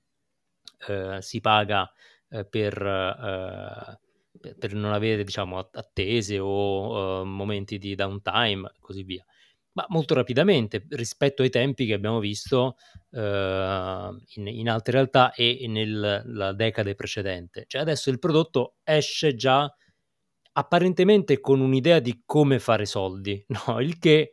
eh, 0.86 1.18
si 1.20 1.40
paga 1.40 1.90
eh, 2.28 2.44
per, 2.44 2.80
eh, 2.80 4.54
per, 4.58 4.74
non 4.74 4.92
avere 4.92 5.24
diciamo, 5.24 5.58
attese 5.58 6.38
o 6.38 7.20
uh, 7.20 7.24
momenti 7.24 7.78
di 7.78 7.94
downtime 7.94 8.70
e 8.74 8.78
così 8.80 9.02
via. 9.02 9.24
Ma 9.72 9.84
molto 9.88 10.14
rapidamente 10.14 10.86
rispetto 10.90 11.42
ai 11.42 11.50
tempi 11.50 11.86
che 11.86 11.92
abbiamo 11.94 12.18
visto 12.18 12.76
in, 13.10 14.46
in, 14.46 14.68
altre 14.68 14.92
realtà 14.92 15.32
e 15.32 15.66
nella 15.68 16.52
decade 16.52 16.96
precedente. 16.96 17.64
Cioè 17.68 17.80
adesso 17.80 18.10
il 18.10 18.18
prodotto 18.18 18.74
esce 18.82 19.36
già 19.36 19.72
apparentemente 20.52 21.38
con 21.38 21.60
un'idea 21.60 22.00
di 22.00 22.22
come 22.26 22.58
fare 22.58 22.86
soldi, 22.86 23.44
no? 23.66 23.80
il 23.80 23.98
che 23.98 24.32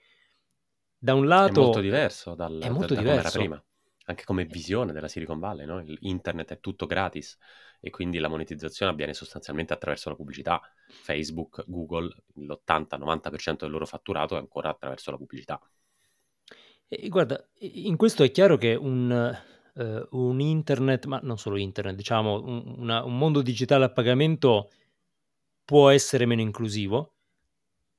da 0.98 1.14
un 1.14 1.28
lato 1.28 1.62
è 1.62 1.64
molto 1.64 1.82
diverso 1.82 2.34
dal, 2.34 2.60
è 2.60 2.70
molto 2.70 2.96
da, 2.96 3.02
diverso. 3.02 3.38
Prima 3.38 3.65
anche 4.06 4.24
come 4.24 4.46
visione 4.46 4.94
della 4.94 5.08
Silicon 5.08 5.40
Valley, 5.40 5.66
no? 5.66 5.84
Internet 6.02 6.54
è 6.54 6.60
tutto 6.60 6.86
gratis 6.86 7.38
e 7.80 7.90
quindi 7.90 8.18
la 8.20 8.28
monetizzazione 8.28 8.92
avviene 8.92 9.14
sostanzialmente 9.14 9.74
attraverso 9.74 10.10
la 10.10 10.16
pubblicità. 10.16 10.62
Facebook, 10.88 11.64
Google, 11.68 12.16
l'80-90% 12.36 13.58
del 13.60 13.72
loro 13.72 13.86
fatturato 13.86 14.36
è 14.36 14.40
ancora 14.40 14.70
attraverso 14.70 15.12
la 15.12 15.18
pubblicità. 15.18 15.60
E 16.88 17.08
guarda, 17.10 17.44
in 17.60 17.96
questo 17.96 18.24
è 18.24 18.30
chiaro 18.30 18.58
che 18.58 18.76
un, 18.76 19.38
uh, 19.74 20.08
un 20.12 20.40
internet, 20.40 21.06
ma 21.06 21.20
non 21.24 21.38
solo 21.38 21.58
internet, 21.58 21.96
diciamo 21.96 22.44
un, 22.44 22.76
una, 22.78 23.04
un 23.04 23.18
mondo 23.18 23.42
digitale 23.42 23.86
a 23.86 23.92
pagamento 23.92 24.70
può 25.64 25.90
essere 25.90 26.28
meno 26.28 26.42
inclusivo, 26.42 27.15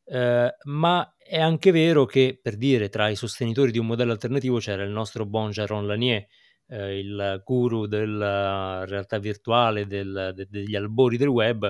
Uh, 0.09 0.49
ma 0.71 1.15
è 1.19 1.41
anche 1.41 1.73
vero 1.73 2.05
che, 2.07 2.39
per 2.41 2.57
dire, 2.57 2.89
tra 2.89 3.09
i 3.09 3.17
sostenitori 3.17 3.73
di 3.73 3.79
un 3.79 3.87
modello 3.87 4.13
alternativo 4.13 4.59
c'era 4.59 4.85
il 4.85 4.91
nostro 4.91 5.27
buon 5.27 5.51
Jaron 5.51 5.87
Lanier, 5.87 6.25
eh, 6.69 6.99
il 6.99 7.43
guru 7.45 7.87
della 7.87 8.85
realtà 8.87 9.19
virtuale, 9.19 9.87
del, 9.87 10.33
de, 10.35 10.47
degli 10.49 10.77
albori 10.77 11.17
del 11.17 11.29
web, 11.29 11.69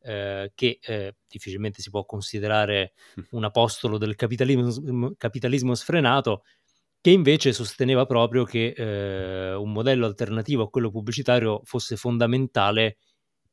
eh, 0.00 0.52
che 0.54 0.78
eh, 0.80 1.16
difficilmente 1.28 1.82
si 1.82 1.90
può 1.90 2.04
considerare 2.04 2.92
un 3.30 3.44
apostolo 3.44 3.98
del 3.98 4.14
capitalismo, 4.16 5.14
capitalismo 5.16 5.74
sfrenato, 5.74 6.42
che 7.00 7.10
invece 7.10 7.52
sosteneva 7.52 8.06
proprio 8.06 8.44
che 8.44 8.74
eh, 8.76 9.54
un 9.54 9.72
modello 9.72 10.06
alternativo 10.06 10.64
a 10.64 10.70
quello 10.70 10.90
pubblicitario 10.90 11.60
fosse 11.64 11.96
fondamentale 11.96 12.98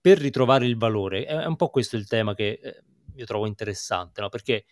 per 0.02 0.18
ritrovare 0.18 0.66
il 0.66 0.78
valore. 0.78 1.26
È 1.26 1.46
un 1.46 1.56
po' 1.56 1.70
questo 1.70 1.96
il 1.96 2.08
tema 2.08 2.34
che 2.34 2.60
eh, 2.62 2.84
io 3.16 3.26
trovo 3.26 3.46
interessante, 3.46 4.22
no? 4.22 4.30
perché 4.30 4.66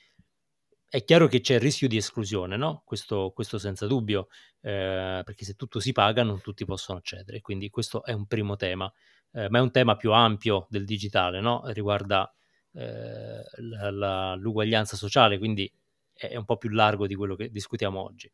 è 0.87 1.03
chiaro 1.03 1.27
che 1.27 1.39
c'è 1.39 1.55
il 1.55 1.61
rischio 1.61 1.87
di 1.87 1.97
esclusione, 1.97 2.57
no? 2.57 2.83
questo, 2.85 3.31
questo, 3.33 3.57
senza 3.57 3.87
dubbio, 3.87 4.27
eh, 4.59 5.21
perché 5.23 5.45
se 5.45 5.53
tutto 5.53 5.79
si 5.79 5.93
paga 5.93 6.23
non 6.23 6.41
tutti 6.41 6.65
possono 6.65 6.97
accedere, 6.97 7.39
quindi 7.39 7.69
questo 7.69 8.03
è 8.03 8.11
un 8.11 8.25
primo 8.27 8.55
tema, 8.57 8.91
eh, 9.31 9.49
ma 9.49 9.59
è 9.59 9.61
un 9.61 9.71
tema 9.71 9.95
più 9.95 10.11
ampio 10.11 10.67
del 10.69 10.83
digitale, 10.83 11.39
no? 11.39 11.61
riguarda 11.67 12.29
eh, 12.73 13.41
la, 13.55 13.91
la, 13.91 14.35
l'uguaglianza 14.35 14.97
sociale, 14.97 15.37
quindi 15.37 15.71
è 16.13 16.35
un 16.35 16.45
po' 16.45 16.57
più 16.57 16.69
largo 16.69 17.07
di 17.07 17.15
quello 17.15 17.35
che 17.35 17.49
discutiamo 17.49 18.01
oggi. 18.01 18.31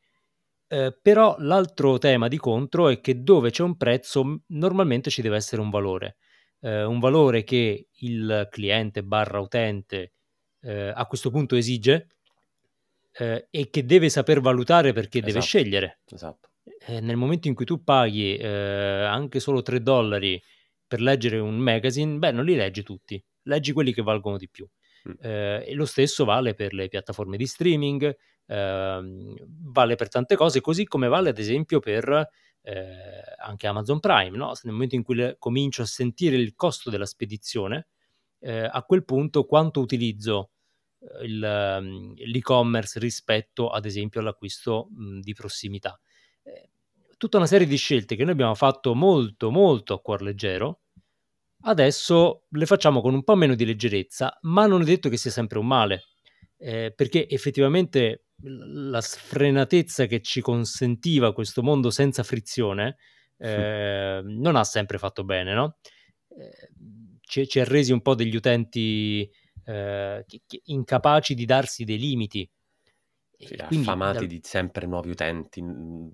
Eh, 0.69 0.97
però 1.01 1.35
l'altro 1.39 1.97
tema 1.97 2.27
di 2.27 2.37
contro 2.37 2.89
è 2.89 2.99
che 2.99 3.21
dove 3.23 3.51
c'è 3.51 3.63
un 3.63 3.77
prezzo 3.77 4.41
normalmente 4.47 5.09
ci 5.09 5.21
deve 5.21 5.37
essere 5.37 5.61
un 5.61 5.69
valore 5.69 6.17
eh, 6.61 6.83
un 6.83 6.99
valore 6.99 7.43
che 7.43 7.87
il 7.91 8.47
cliente 8.49 9.03
barra 9.03 9.39
utente 9.39 10.13
eh, 10.61 10.91
a 10.93 11.05
questo 11.05 11.29
punto 11.29 11.55
esige 11.55 12.07
eh, 13.13 13.47
e 13.49 13.69
che 13.69 13.85
deve 13.85 14.09
saper 14.09 14.41
valutare 14.41 14.93
perché 14.93 15.19
esatto. 15.19 15.33
deve 15.33 15.45
scegliere. 15.45 15.99
Esatto. 16.09 16.49
Eh, 16.85 16.99
nel 16.99 17.15
momento 17.15 17.47
in 17.47 17.55
cui 17.55 17.65
tu 17.65 17.83
paghi 17.83 18.35
eh, 18.37 18.47
anche 18.47 19.39
solo 19.39 19.61
3 19.61 19.81
dollari 19.81 20.41
per 20.85 21.01
leggere 21.01 21.39
un 21.39 21.57
magazine, 21.57 22.17
beh, 22.17 22.31
non 22.31 22.45
li 22.45 22.55
leggi 22.55 22.83
tutti, 22.83 23.21
leggi 23.43 23.73
quelli 23.73 23.93
che 23.93 24.01
valgono 24.01 24.37
di 24.37 24.49
più. 24.49 24.67
Mm. 25.09 25.13
Eh, 25.21 25.65
e 25.67 25.73
lo 25.73 25.85
stesso 25.85 26.25
vale 26.25 26.53
per 26.53 26.73
le 26.73 26.87
piattaforme 26.87 27.37
di 27.37 27.45
streaming, 27.45 28.15
ehm, 28.45 29.35
vale 29.71 29.95
per 29.95 30.09
tante 30.09 30.35
cose, 30.35 30.61
così 30.61 30.85
come 30.85 31.07
vale 31.07 31.29
ad 31.29 31.37
esempio 31.39 31.79
per 31.79 32.29
eh, 32.67 33.23
anche 33.37 33.65
Amazon 33.65 34.01
Prime, 34.01 34.35
no? 34.35 34.51
nel 34.63 34.73
momento 34.73 34.95
in 34.95 35.03
cui 35.03 35.15
le, 35.15 35.37
comincio 35.39 35.83
a 35.83 35.85
sentire 35.85 36.35
il 36.35 36.53
costo 36.53 36.89
della 36.89 37.05
spedizione, 37.05 37.87
eh, 38.39 38.67
a 38.69 38.83
quel 38.83 39.05
punto 39.05 39.45
quanto 39.45 39.79
utilizzo 39.79 40.51
eh, 40.99 41.25
il, 41.25 41.41
ehm, 41.41 42.13
l'e-commerce 42.15 42.99
rispetto 42.99 43.69
ad 43.69 43.85
esempio 43.85 44.19
all'acquisto 44.19 44.89
mh, 44.91 45.19
di 45.21 45.33
prossimità. 45.33 45.97
Eh, 46.43 46.71
tutta 47.15 47.37
una 47.37 47.45
serie 47.45 47.67
di 47.67 47.77
scelte 47.77 48.17
che 48.17 48.23
noi 48.23 48.33
abbiamo 48.33 48.55
fatto 48.55 48.93
molto 48.93 49.49
molto 49.49 49.93
a 49.93 50.01
cuor 50.01 50.21
leggero, 50.21 50.81
adesso 51.61 52.47
le 52.49 52.65
facciamo 52.65 52.99
con 52.99 53.13
un 53.13 53.23
po' 53.23 53.35
meno 53.35 53.55
di 53.55 53.65
leggerezza, 53.65 54.37
ma 54.41 54.67
non 54.67 54.81
è 54.81 54.85
detto 54.85 55.07
che 55.07 55.17
sia 55.17 55.31
sempre 55.31 55.57
un 55.57 55.67
male, 55.67 56.03
eh, 56.57 56.91
perché 56.93 57.29
effettivamente 57.29 58.26
la 58.43 59.01
sfrenatezza 59.01 60.05
che 60.05 60.21
ci 60.21 60.41
consentiva 60.41 61.33
questo 61.33 61.63
mondo 61.63 61.89
senza 61.89 62.23
frizione 62.23 62.97
eh, 63.37 64.21
non 64.23 64.55
ha 64.55 64.63
sempre 64.63 64.97
fatto 64.97 65.23
bene, 65.23 65.53
no? 65.53 65.77
Eh, 66.29 66.71
ci, 67.21 67.47
ci, 67.47 67.59
ha 67.59 67.63
resi 67.63 67.91
un 67.91 68.01
po' 68.01 68.15
degli 68.15 68.35
utenti 68.35 69.29
eh, 69.65 70.25
incapaci 70.65 71.33
di 71.33 71.45
darsi 71.45 71.83
dei 71.83 71.97
limiti. 71.97 72.49
Sì, 73.39 73.53
affamati 73.53 74.19
dal... 74.19 74.27
di 74.27 74.39
sempre 74.41 74.87
nuovi 74.87 75.11
utenti, 75.11 75.63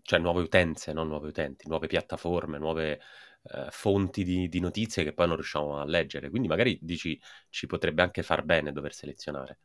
cioè 0.02 0.20
nuove 0.20 0.42
utenze, 0.42 0.92
non 0.92 1.08
nuovi 1.08 1.28
utenti, 1.28 1.70
nuove 1.70 1.88
piattaforme, 1.88 2.58
nuove 2.58 3.00
eh, 3.44 3.68
fonti 3.70 4.26
di, 4.26 4.50
di, 4.50 4.60
notizie 4.60 5.06
che 5.06 5.14
poi 5.14 5.28
non 5.28 5.36
riusciamo 5.36 5.78
a 5.78 5.86
leggere. 5.86 6.30
Quindi 6.30 6.50
magari 6.50 6.78
dici 6.82 7.18
ci 7.50 7.66
potrebbe 7.66 8.02
anche 8.02 8.24
far 8.24 8.44
bene 8.44 8.74
dover 8.74 8.94
selezionare. 8.94 9.60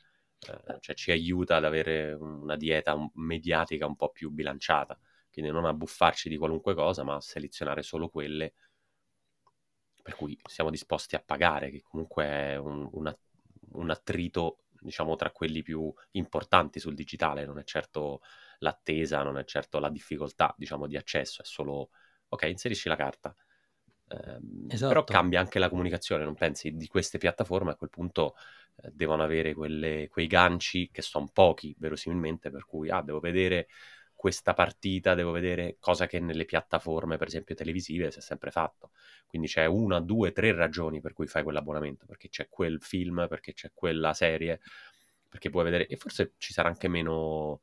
Eh, 0.47 0.79
cioè 0.81 0.95
ci 0.95 1.11
aiuta 1.11 1.57
ad 1.57 1.65
avere 1.65 2.13
una 2.13 2.57
dieta 2.57 2.97
mediatica 3.15 3.87
un 3.87 3.97
po' 3.97 4.11
più 4.11 4.31
bilanciata, 4.31 4.99
quindi 5.31 5.51
non 5.51 5.65
abbuffarci 5.65 6.29
di 6.29 6.37
qualunque 6.37 6.75
cosa, 6.75 7.03
ma 7.05 7.21
selezionare 7.21 7.83
solo 7.83 8.09
quelle 8.09 8.55
per 10.03 10.15
cui 10.17 10.39
siamo 10.45 10.71
disposti 10.71 11.15
a 11.17 11.23
pagare, 11.25 11.71
che 11.71 11.83
comunque 11.83 12.25
è 12.25 12.57
un, 12.57 12.89
un, 12.93 13.15
un 13.73 13.91
attrito, 13.91 14.65
diciamo, 14.81 15.17
tra 15.17 15.31
quelli 15.31 15.63
più 15.63 15.93
importanti 16.13 16.81
sul 16.81 16.95
digitale, 16.95 17.45
non 17.45 17.59
è 17.59 17.65
certo 17.65 18.21
l'attesa, 18.61 19.23
non 19.23 19.37
è 19.39 19.45
certo 19.45 19.79
la 19.79 19.91
difficoltà, 19.91 20.55
diciamo, 20.57 20.87
di 20.87 20.97
accesso, 20.97 21.43
è 21.43 21.45
solo, 21.45 21.91
ok, 22.29 22.43
inserisci 22.45 22.89
la 22.89 22.97
carta. 22.97 23.35
Eh, 24.09 24.39
esatto. 24.69 24.89
Però 24.89 25.05
cambia 25.05 25.41
anche 25.41 25.59
la 25.59 25.69
comunicazione, 25.69 26.25
non 26.25 26.35
pensi? 26.35 26.75
Di 26.77 26.87
queste 26.87 27.19
piattaforme 27.19 27.73
a 27.73 27.77
quel 27.77 27.91
punto 27.91 28.35
eh, 28.83 28.91
devono 28.93 29.23
avere 29.23 29.55
quelle, 29.55 30.09
quei 30.09 30.27
ganci 30.27 30.91
che 30.91 31.03
sono 31.03 31.29
pochi, 31.33 31.75
verosimilmente, 31.79 32.51
per 32.51 32.65
cui 32.65 32.91
ah, 32.91 33.03
devo 33.03 33.21
vedere 33.21 33.69
questa 34.15 34.53
partita, 34.53 35.15
devo 35.15 35.31
vedere 35.31 35.77
cosa 35.79 36.07
che 36.07 36.19
nelle 36.19 36.45
piattaforme, 36.45 37.19
per 37.19 37.29
esempio 37.29 37.55
televisive, 37.55 38.11
si 38.11 38.19
è 38.19 38.23
sempre 38.23 38.51
fatto. 38.51 38.91
Quindi 39.27 39.47
c'è 39.47 39.67
una, 39.67 40.01
due, 40.01 40.33
tre 40.33 40.53
ragioni 40.53 41.01
per 41.01 41.13
cui 41.13 41.27
fai 41.27 41.43
quell'abbonamento, 41.43 42.07
perché 42.07 42.29
c'è 42.29 42.49
quel 42.49 42.81
film, 42.83 43.27
perché 43.29 43.53
c'è 43.53 43.71
quella 43.75 44.15
serie, 44.15 44.61
perché 45.29 45.51
puoi 45.51 45.65
vedere, 45.65 45.87
e 45.87 45.97
forse 45.97 46.33
ci 46.39 46.53
sarà 46.53 46.69
anche 46.69 46.89
meno 46.89 47.61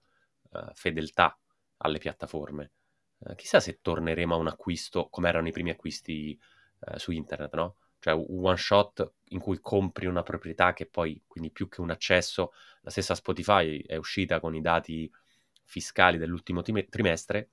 uh, 0.51 0.71
fedeltà 0.73 1.37
alle 1.77 1.97
piattaforme. 1.97 2.71
Uh, 3.17 3.35
chissà 3.35 3.59
se 3.59 3.79
torneremo 3.81 4.33
a 4.33 4.37
un 4.37 4.47
acquisto 4.47 5.07
come 5.09 5.29
erano 5.29 5.47
i 5.47 5.51
primi 5.51 5.69
acquisti 5.69 6.37
uh, 6.79 6.97
su 6.97 7.11
internet, 7.11 7.53
no? 7.55 7.75
Cioè 7.99 8.13
un 8.13 8.45
one 8.45 8.57
shot 8.57 9.13
in 9.29 9.39
cui 9.39 9.59
compri 9.59 10.05
una 10.05 10.21
proprietà 10.21 10.73
che 10.73 10.85
poi, 10.85 11.23
quindi 11.25 11.49
più 11.49 11.67
che 11.69 11.81
un 11.81 11.89
accesso, 11.89 12.51
la 12.81 12.91
stessa 12.91 13.15
Spotify 13.15 13.81
è 13.81 13.95
uscita 13.95 14.39
con 14.39 14.53
i 14.55 14.61
dati 14.61 15.11
fiscali 15.63 16.17
dell'ultimo 16.17 16.61
trimestre, 16.61 17.49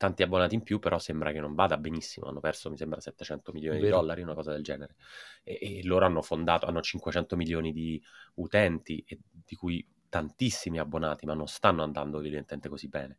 tanti 0.00 0.22
abbonati 0.22 0.54
in 0.54 0.62
più, 0.62 0.78
però 0.78 0.98
sembra 0.98 1.30
che 1.30 1.40
non 1.40 1.54
vada 1.54 1.76
benissimo. 1.76 2.26
Hanno 2.26 2.40
perso, 2.40 2.70
mi 2.70 2.78
sembra, 2.78 3.00
700 3.00 3.52
milioni 3.52 3.80
Vero. 3.80 3.90
di 3.90 4.00
dollari, 4.00 4.22
una 4.22 4.32
cosa 4.32 4.50
del 4.50 4.62
genere. 4.62 4.94
E, 5.42 5.58
e, 5.60 5.80
loro 5.84 6.06
hanno 6.06 6.22
fondato, 6.22 6.64
hanno 6.64 6.80
500 6.80 7.36
milioni 7.36 7.70
di 7.70 8.02
utenti, 8.36 9.04
e, 9.06 9.18
di 9.28 9.54
cui 9.56 9.86
tantissimi 10.08 10.78
abbonati, 10.78 11.26
ma 11.26 11.34
non 11.34 11.46
stanno 11.46 11.82
andando 11.82 12.18
evidentemente 12.18 12.70
così 12.70 12.88
bene. 12.88 13.18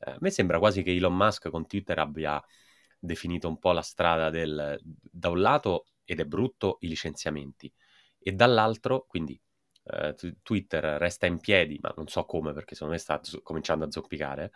Eh, 0.00 0.10
a 0.12 0.16
me 0.20 0.30
sembra 0.30 0.58
quasi 0.58 0.82
che 0.82 0.94
Elon 0.94 1.14
Musk 1.14 1.48
con 1.50 1.66
Twitter 1.66 1.98
abbia 1.98 2.42
definito 2.98 3.48
un 3.48 3.58
po' 3.58 3.72
la 3.72 3.82
strada 3.82 4.30
del, 4.30 4.78
da 4.82 5.28
un 5.30 5.40
lato, 5.40 5.86
ed 6.04 6.20
è 6.20 6.24
brutto, 6.24 6.78
i 6.80 6.88
licenziamenti, 6.88 7.72
e 8.18 8.32
dall'altro, 8.32 9.06
quindi 9.06 9.40
eh, 9.84 10.14
Twitter 10.42 10.84
resta 10.98 11.26
in 11.26 11.38
piedi, 11.38 11.78
ma 11.80 11.92
non 11.96 12.08
so 12.08 12.24
come, 12.24 12.52
perché 12.52 12.74
secondo 12.74 12.94
me 12.94 13.00
sta 13.00 13.20
z- 13.22 13.40
cominciando 13.42 13.84
a 13.84 13.90
zoppicare, 13.90 14.52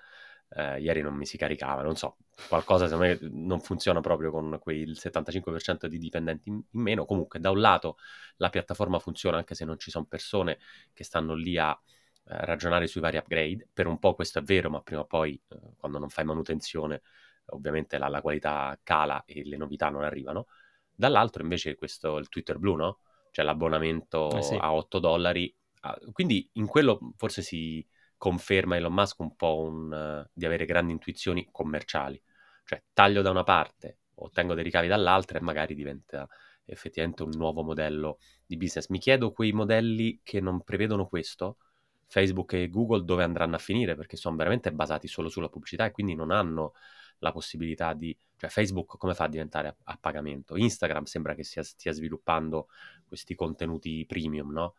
eh, 0.50 0.80
ieri 0.80 1.00
non 1.00 1.14
mi 1.14 1.26
si 1.26 1.36
caricava, 1.36 1.82
non 1.82 1.96
so, 1.96 2.16
qualcosa 2.48 2.86
secondo 2.86 3.06
me 3.08 3.18
non 3.30 3.60
funziona 3.60 4.00
proprio 4.00 4.30
con 4.30 4.58
quel 4.60 4.96
75% 4.96 5.88
di 5.88 5.98
dipendenti 5.98 6.48
in, 6.48 6.62
in, 6.70 6.80
meno. 6.80 7.04
Comunque, 7.04 7.40
da 7.40 7.50
un 7.50 7.60
lato 7.60 7.96
la 8.36 8.50
piattaforma 8.50 8.98
funziona 8.98 9.38
anche 9.38 9.54
se 9.54 9.64
non 9.64 9.78
ci 9.78 9.90
sono 9.90 10.04
persone 10.06 10.58
che 10.92 11.04
stanno 11.04 11.34
lì 11.34 11.56
a 11.58 11.78
ragionare 12.24 12.86
sui 12.86 13.00
vari 13.00 13.16
upgrade. 13.16 13.68
Per 13.72 13.86
un 13.86 13.98
po' 13.98 14.14
questo 14.14 14.38
è 14.38 14.42
vero, 14.42 14.70
ma 14.70 14.80
prima 14.80 15.02
o 15.02 15.06
poi, 15.06 15.40
eh, 15.48 15.58
quando 15.76 15.98
non 15.98 16.08
fai 16.08 16.24
manutenzione, 16.24 17.02
ovviamente 17.46 17.98
la, 17.98 18.08
la, 18.08 18.20
qualità 18.20 18.78
cala 18.82 19.24
e 19.24 19.44
le 19.44 19.56
novità 19.56 19.90
non 19.90 20.02
arrivano. 20.02 20.46
Dall'altro, 20.94 21.42
invece, 21.42 21.74
questo 21.74 22.16
il 22.18 22.28
Twitter 22.28 22.58
blu, 22.58 22.76
no? 22.76 22.98
Cioè 23.30 23.44
l'abbonamento 23.44 24.30
eh 24.36 24.42
sì. 24.42 24.56
a 24.58 24.72
8 24.72 24.98
dollari. 24.98 25.54
Ah, 25.80 25.98
quindi 26.12 26.48
in 26.52 26.66
quello 26.66 27.12
forse 27.16 27.42
si 27.42 27.86
conferma 28.16 28.76
Elon 28.76 28.94
Musk 28.94 29.20
un 29.20 29.36
po' 29.36 29.60
un, 29.60 29.92
uh, 30.24 30.30
di 30.32 30.46
avere 30.46 30.64
grandi 30.64 30.92
intuizioni 30.92 31.48
commerciali. 31.50 32.20
Cioè 32.64 32.82
taglio 32.92 33.20
da 33.20 33.30
una 33.30 33.42
parte, 33.42 33.98
ottengo 34.14 34.54
dei 34.54 34.64
ricavi 34.64 34.88
dall'altra 34.88 35.38
e 35.38 35.42
magari 35.42 35.74
diventa 35.74 36.26
effettivamente 36.64 37.22
un 37.22 37.32
nuovo 37.34 37.62
modello 37.62 38.18
di 38.46 38.56
business. 38.56 38.88
Mi 38.88 38.98
chiedo 38.98 39.32
quei 39.32 39.52
modelli 39.52 40.20
che 40.22 40.40
non 40.40 40.62
prevedono 40.62 41.06
questo, 41.06 41.58
Facebook 42.06 42.52
e 42.54 42.68
Google, 42.68 43.04
dove 43.04 43.22
andranno 43.22 43.56
a 43.56 43.58
finire, 43.58 43.94
perché 43.94 44.16
sono 44.16 44.36
veramente 44.36 44.72
basati 44.72 45.08
solo 45.08 45.28
sulla 45.28 45.48
pubblicità 45.48 45.84
e 45.86 45.90
quindi 45.90 46.14
non 46.14 46.30
hanno 46.30 46.74
la 47.18 47.32
possibilità 47.32 47.94
di... 47.94 48.16
cioè 48.36 48.50
Facebook 48.50 48.96
come 48.98 49.14
fa 49.14 49.24
a 49.24 49.28
diventare 49.28 49.68
a, 49.68 49.76
a 49.84 49.98
pagamento? 50.00 50.56
Instagram 50.56 51.04
sembra 51.04 51.34
che 51.34 51.44
sia, 51.44 51.62
stia 51.62 51.92
sviluppando 51.92 52.68
questi 53.06 53.34
contenuti 53.34 54.04
premium, 54.06 54.52
no? 54.52 54.74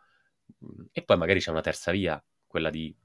E 0.91 1.01
poi 1.03 1.17
magari 1.17 1.39
c'è 1.39 1.51
una 1.51 1.61
terza 1.61 1.91
via, 1.91 2.23
quella 2.47 2.69
di 2.69 2.95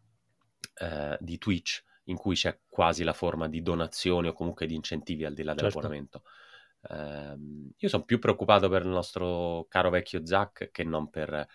eh, 0.81 1.17
di 1.21 1.39
Twitch 1.39 1.83
in 2.05 2.17
cui 2.17 2.35
c'è 2.35 2.59
quasi 2.69 3.05
la 3.05 3.13
forma 3.13 3.49
di 3.49 3.63
donazioni 3.63 4.29
o 4.29 4.33
comunque 4.33 4.67
di 4.67 4.75
incentivi 4.75 5.25
al 5.25 5.35
di 5.35 5.43
là 5.43 5.55
dell'abbonamento. 5.55 6.23
Certo. 6.81 6.95
Eh, 6.95 7.39
io 7.77 7.89
sono 7.89 8.05
più 8.05 8.19
preoccupato 8.19 8.69
per 8.69 8.83
il 8.83 8.89
nostro 8.89 9.67
caro 9.69 9.91
vecchio 9.91 10.25
Zack 10.25 10.71
che 10.71 10.83
non 10.83 11.11
per 11.11 11.47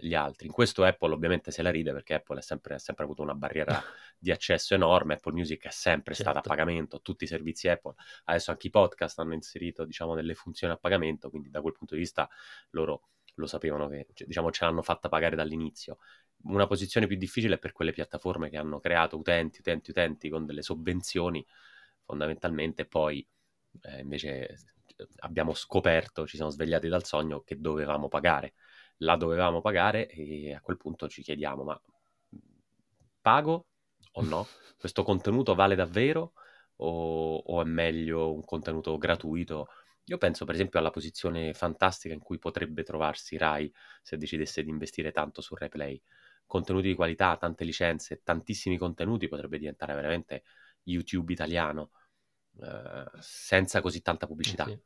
gli 0.00 0.14
altri. 0.14 0.46
In 0.46 0.52
questo 0.52 0.84
Apple 0.84 1.12
ovviamente 1.12 1.50
se 1.50 1.62
la 1.62 1.70
ride 1.70 1.92
perché 1.92 2.14
Apple 2.14 2.38
ha 2.38 2.42
sempre, 2.42 2.78
sempre, 2.78 3.04
avuto 3.04 3.22
una 3.22 3.34
barriera 3.34 3.82
di 4.18 4.30
accesso 4.30 4.74
enorme, 4.74 5.14
Apple 5.14 5.32
Music 5.32 5.66
è 5.66 5.70
sempre 5.70 6.14
certo. 6.14 6.30
stata 6.30 6.46
a 6.46 6.48
pagamento, 6.48 7.00
tutti 7.00 7.24
i 7.24 7.26
servizi 7.26 7.68
Apple, 7.68 7.94
adesso 8.24 8.50
anche 8.50 8.68
i 8.68 8.70
podcast 8.70 9.18
hanno 9.18 9.34
inserito 9.34 9.84
diciamo 9.84 10.14
delle 10.14 10.34
funzioni 10.34 10.72
a 10.72 10.76
pagamento, 10.76 11.30
quindi 11.30 11.50
da 11.50 11.60
quel 11.60 11.72
punto 11.72 11.94
di 11.94 12.00
vista 12.00 12.28
loro 12.70 13.08
lo 13.34 13.46
sapevano 13.46 13.88
che 13.88 14.08
cioè, 14.12 14.26
diciamo 14.26 14.50
ce 14.50 14.64
l'hanno 14.64 14.82
fatta 14.82 15.08
pagare 15.08 15.34
dall'inizio 15.36 15.98
una 16.42 16.66
posizione 16.66 17.06
più 17.06 17.16
difficile 17.16 17.56
è 17.56 17.58
per 17.58 17.72
quelle 17.72 17.92
piattaforme 17.92 18.48
che 18.48 18.56
hanno 18.56 18.80
creato 18.80 19.18
utenti, 19.18 19.60
utenti, 19.60 19.90
utenti 19.90 20.28
con 20.28 20.46
delle 20.46 20.62
sovvenzioni 20.62 21.44
fondamentalmente, 22.04 22.86
poi 22.86 23.26
eh, 23.82 24.00
invece 24.00 24.56
abbiamo 25.18 25.54
scoperto, 25.54 26.26
ci 26.26 26.36
siamo 26.36 26.50
svegliati 26.50 26.88
dal 26.88 27.04
sogno 27.04 27.42
che 27.42 27.60
dovevamo 27.60 28.08
pagare. 28.08 28.54
La 29.02 29.16
dovevamo 29.16 29.60
pagare 29.60 30.08
e 30.08 30.54
a 30.54 30.60
quel 30.60 30.76
punto 30.76 31.08
ci 31.08 31.22
chiediamo, 31.22 31.62
ma 31.62 31.80
pago 33.20 33.66
o 34.12 34.22
no? 34.22 34.46
Questo 34.78 35.02
contenuto 35.02 35.54
vale 35.54 35.74
davvero 35.74 36.32
o, 36.76 37.36
o 37.36 37.60
è 37.60 37.64
meglio 37.64 38.32
un 38.32 38.44
contenuto 38.44 38.96
gratuito? 38.98 39.68
Io 40.04 40.18
penso 40.18 40.44
per 40.44 40.54
esempio 40.54 40.78
alla 40.78 40.90
posizione 40.90 41.52
fantastica 41.52 42.14
in 42.14 42.20
cui 42.20 42.38
potrebbe 42.38 42.82
trovarsi 42.82 43.36
Rai 43.36 43.72
se 44.02 44.16
decidesse 44.16 44.62
di 44.62 44.70
investire 44.70 45.12
tanto 45.12 45.40
su 45.40 45.54
Replay 45.54 46.00
contenuti 46.50 46.88
di 46.88 46.94
qualità, 46.96 47.36
tante 47.36 47.62
licenze, 47.62 48.22
tantissimi 48.24 48.76
contenuti, 48.76 49.28
potrebbe 49.28 49.56
diventare 49.56 49.94
veramente 49.94 50.42
YouTube 50.82 51.32
italiano, 51.32 51.92
eh, 52.60 53.04
senza 53.20 53.80
così 53.80 54.02
tanta 54.02 54.26
pubblicità. 54.26 54.64
Sì. 54.64 54.76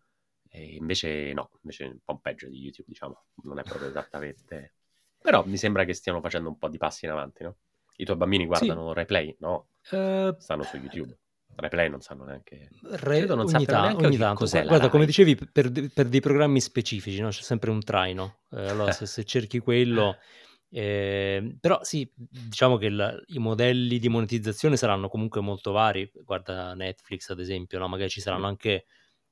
E 0.57 0.77
invece 0.77 1.33
no, 1.33 1.51
invece 1.63 1.85
è 1.85 1.89
un 1.89 1.99
po' 2.05 2.17
peggio 2.21 2.49
di 2.49 2.61
YouTube, 2.61 2.87
diciamo, 2.87 3.25
non 3.43 3.59
è 3.59 3.65
proprio 3.65 3.89
esattamente... 3.89 4.75
Però 5.21 5.45
mi 5.47 5.57
sembra 5.57 5.85
che 5.85 5.95
stiano 5.95 6.21
facendo 6.21 6.49
un 6.49 6.59
po' 6.59 6.69
di 6.69 6.79
passi 6.79 7.07
in 7.07 7.11
avanti, 7.11 7.43
no? 7.43 7.57
I 7.97 8.05
tuoi 8.05 8.17
bambini 8.17 8.47
guardano 8.47 8.89
sì. 8.89 8.95
replay, 8.95 9.37
no? 9.41 9.71
Uh... 9.91 10.33
Stanno 10.39 10.63
su 10.63 10.77
YouTube. 10.77 11.19
Replay 11.57 11.89
non 11.89 12.03
sanno 12.03 12.25
neanche. 12.25 12.69
Re... 12.83 12.97
Credo 12.99 13.35
non 13.35 13.47
ogni, 13.53 13.65
ta- 13.65 13.97
ogni 13.97 14.17
tanto. 14.17 14.41
Cos'è 14.41 14.65
Guarda, 14.65 14.91
come 14.91 15.07
dicevi, 15.07 15.35
per, 15.35 15.73
per, 15.93 16.07
dei 16.07 16.21
programmi 16.21 16.61
specifici, 16.61 17.21
no? 17.21 17.31
C'è 17.31 17.43
sempre 17.43 17.71
un 17.71 17.83
traino. 17.83 18.43
Eh, 18.51 18.69
allora, 18.69 18.93
se, 18.93 19.07
se, 19.07 19.25
cerchi 19.25 19.59
quello, 19.59 20.19
eh, 20.71 21.57
però 21.59 21.83
sì, 21.83 22.09
diciamo 22.15 22.77
che 22.77 22.87
il, 22.87 23.25
i 23.29 23.39
modelli 23.39 23.99
di 23.99 24.09
monetizzazione 24.09 24.77
saranno 24.77 25.09
comunque 25.09 25.41
molto 25.41 25.73
vari. 25.73 26.09
Guarda 26.23 26.75
Netflix, 26.75 27.31
ad 27.31 27.41
esempio, 27.41 27.81
no? 27.81 27.89
magari 27.89 28.11
ci 28.11 28.21
saranno 28.21 28.47
anche 28.47 28.85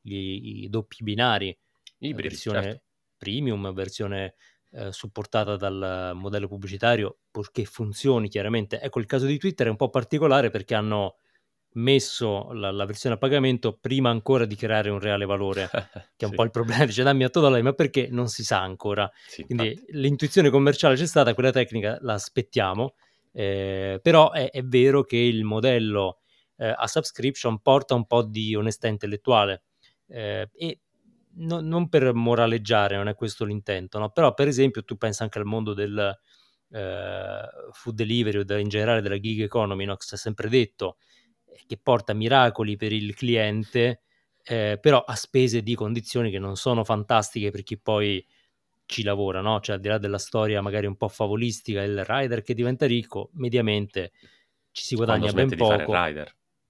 i, 0.02 0.64
i 0.64 0.68
doppi 0.68 1.02
binari, 1.02 1.56
Ibridi, 1.98 2.28
versione 2.28 2.62
certo. 2.62 2.82
premium, 3.16 3.72
versione 3.72 4.34
eh, 4.72 4.92
supportata 4.92 5.56
dal 5.56 6.12
modello 6.14 6.48
pubblicitario, 6.48 7.18
purché 7.30 7.64
funzioni 7.64 8.28
chiaramente. 8.28 8.80
Ecco, 8.80 9.00
il 9.00 9.06
caso 9.06 9.26
di 9.26 9.38
Twitter 9.38 9.66
è 9.66 9.70
un 9.70 9.76
po' 9.76 9.90
particolare 9.90 10.50
perché 10.50 10.74
hanno 10.74 11.16
messo 11.74 12.52
la, 12.52 12.70
la, 12.70 12.84
versione 12.84 13.14
a 13.14 13.18
pagamento 13.18 13.78
prima 13.80 14.10
ancora 14.10 14.44
di 14.44 14.56
creare 14.56 14.90
un 14.90 14.98
reale 14.98 15.24
valore, 15.24 15.68
che 16.16 16.24
è 16.24 16.24
un 16.24 16.30
sì. 16.30 16.34
po' 16.34 16.44
il 16.44 16.50
problema, 16.50 16.84
dice 16.84 17.02
dammi 17.02 17.24
8 17.24 17.40
dollari, 17.40 17.62
ma 17.62 17.72
perché 17.72 18.08
non 18.10 18.28
si 18.28 18.44
sa 18.44 18.60
ancora. 18.60 19.10
Sì, 19.26 19.44
Quindi 19.44 19.68
infatti. 19.68 19.92
l'intuizione 19.92 20.50
commerciale 20.50 20.96
c'è 20.96 21.06
stata, 21.06 21.34
quella 21.34 21.50
tecnica 21.50 21.98
la 22.00 22.14
aspettiamo, 22.14 22.94
eh, 23.32 24.00
però 24.02 24.32
è, 24.32 24.50
è, 24.50 24.62
vero 24.62 25.04
che 25.04 25.16
il 25.16 25.44
modello 25.44 26.18
eh, 26.56 26.74
a 26.76 26.86
subscription 26.86 27.60
porta 27.60 27.94
un 27.94 28.06
po' 28.06 28.22
di 28.22 28.54
onestà 28.54 28.88
intellettuale 28.88 29.62
eh, 30.12 30.50
e 30.52 30.80
no, 31.36 31.60
non 31.60 31.88
per 31.88 32.12
moraleggiare, 32.12 32.96
non 32.96 33.08
è 33.08 33.14
questo 33.14 33.44
l'intento, 33.44 33.98
no? 33.98 34.10
però 34.10 34.34
per 34.34 34.48
esempio 34.48 34.84
tu 34.84 34.96
pensi 34.96 35.22
anche 35.22 35.38
al 35.38 35.46
mondo 35.46 35.72
del 35.72 36.14
eh, 36.70 37.42
food 37.72 37.94
delivery 37.94 38.38
o 38.38 38.58
in 38.58 38.68
generale 38.68 39.00
della 39.00 39.18
gig 39.18 39.40
economy, 39.40 39.86
no? 39.86 39.96
che 39.96 40.04
si 40.04 40.14
è 40.14 40.18
sempre 40.18 40.48
detto 40.48 40.98
che 41.66 41.78
porta 41.82 42.12
miracoli 42.12 42.76
per 42.76 42.92
il 42.92 43.14
cliente, 43.14 44.02
eh, 44.44 44.78
però 44.80 45.02
a 45.02 45.14
spese 45.14 45.62
di 45.62 45.74
condizioni 45.74 46.30
che 46.30 46.38
non 46.38 46.56
sono 46.56 46.84
fantastiche 46.84 47.50
per 47.50 47.62
chi 47.62 47.78
poi 47.78 48.24
ci 48.84 49.02
lavora, 49.02 49.40
no? 49.40 49.60
Cioè, 49.60 49.76
al 49.76 49.80
di 49.80 49.88
là 49.88 49.98
della 49.98 50.18
storia 50.18 50.60
magari 50.60 50.86
un 50.86 50.96
po' 50.96 51.08
favolistica, 51.08 51.82
il 51.82 52.04
rider 52.04 52.42
che 52.42 52.52
diventa 52.52 52.86
ricco, 52.86 53.30
mediamente 53.34 54.12
ci 54.70 54.84
si 54.84 54.96
guadagna 54.96 55.32
ben 55.32 55.54
poco. 55.56 55.94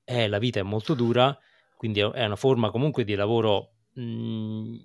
Eh, 0.05 0.29
la 0.29 0.39
vita 0.39 0.61
è 0.61 0.63
molto 0.63 0.95
dura, 0.95 1.37
quindi 1.83 1.99
è 1.99 2.25
una 2.25 2.37
forma 2.37 2.71
comunque 2.71 3.03
di 3.03 3.17
lavoro 3.17 3.73
mh, 3.95 4.03
mhmm, 4.03 4.81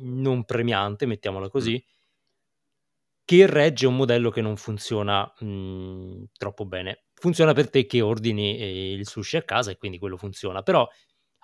non 0.00 0.44
premiante, 0.44 1.06
mettiamola 1.06 1.48
così, 1.48 1.82
mm. 1.82 1.90
che 3.24 3.46
regge 3.46 3.86
un 3.86 3.96
modello 3.96 4.28
che 4.28 4.42
non 4.42 4.58
funziona 4.58 5.32
mh, 5.40 5.46
mhmm, 5.46 6.24
troppo 6.36 6.66
bene 6.66 7.04
funziona 7.14 7.54
per 7.54 7.70
te 7.70 7.86
che 7.86 8.02
ordini 8.02 8.58
eh, 8.58 8.92
il 8.92 9.06
sushi 9.06 9.38
a 9.38 9.42
casa 9.44 9.70
e 9.70 9.78
quindi 9.78 9.98
quello 9.98 10.18
funziona, 10.18 10.62
però 10.62 10.86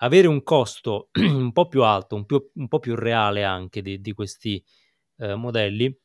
avere 0.01 0.27
un 0.27 0.43
costo 0.43 1.09
un 1.17 1.51
po' 1.51 1.67
più 1.67 1.83
alto, 1.83 2.15
un, 2.15 2.25
più, 2.25 2.51
un 2.53 2.67
po' 2.67 2.77
più 2.79 2.93
reale 2.95 3.43
anche 3.43 3.81
di, 3.81 3.99
di 3.99 4.13
questi 4.13 4.63
eh, 5.17 5.33
modelli, 5.35 5.97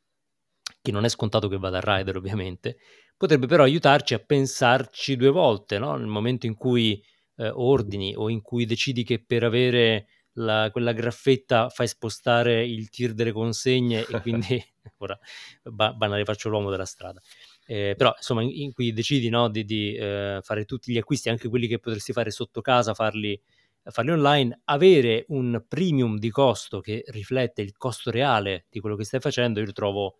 che 0.81 0.91
non 0.91 1.05
è 1.05 1.09
scontato 1.09 1.47
che 1.47 1.57
vada 1.57 1.79
a 1.79 1.97
rider 1.97 2.15
ovviamente, 2.15 2.77
potrebbe 3.15 3.47
però 3.47 3.63
aiutarci 3.63 4.15
a 4.15 4.19
pensarci 4.19 5.17
due 5.17 5.29
volte, 5.29 5.77
no? 5.77 5.95
nel 5.97 6.07
momento 6.07 6.45
in 6.45 6.55
cui 6.55 7.03
eh, 7.37 7.49
ordini 7.49 8.13
o 8.15 8.29
in 8.29 8.41
cui 8.41 8.65
decidi 8.65 9.03
che 9.03 9.23
per 9.23 9.43
avere 9.43 10.07
la, 10.33 10.69
quella 10.71 10.91
graffetta 10.91 11.69
fai 11.69 11.87
spostare 11.87 12.65
il 12.65 12.89
tir 12.89 13.13
delle 13.13 13.31
consegne 13.31 14.05
e 14.05 14.21
quindi 14.21 14.63
ora 14.97 15.17
banale 15.63 16.23
faccio 16.25 16.49
l'uomo 16.49 16.69
della 16.69 16.85
strada. 16.85 17.21
Eh, 17.65 17.95
però 17.97 18.13
insomma 18.15 18.43
in, 18.43 18.51
in, 18.51 18.73
cui 18.73 18.93
decidi 18.93 19.29
no, 19.29 19.49
di, 19.49 19.65
di 19.65 19.95
eh, 19.95 20.39
fare 20.41 20.65
tutti 20.65 20.91
gli 20.91 20.97
acquisti, 20.97 21.29
anche 21.29 21.49
quelli 21.49 21.67
che 21.67 21.79
potresti 21.79 22.13
fare 22.13 22.29
sotto 22.31 22.61
casa, 22.61 22.93
farli, 22.93 23.39
farli, 23.83 24.11
online, 24.11 24.61
avere 24.65 25.25
un 25.29 25.63
premium 25.67 26.17
di 26.19 26.29
costo 26.29 26.79
che 26.79 27.03
riflette 27.07 27.61
il 27.61 27.75
costo 27.75 28.11
reale 28.11 28.65
di 28.69 28.79
quello 28.79 28.95
che 28.95 29.03
stai 29.03 29.19
facendo, 29.19 29.59
io 29.59 29.65
lo 29.65 29.71
trovo, 29.71 30.17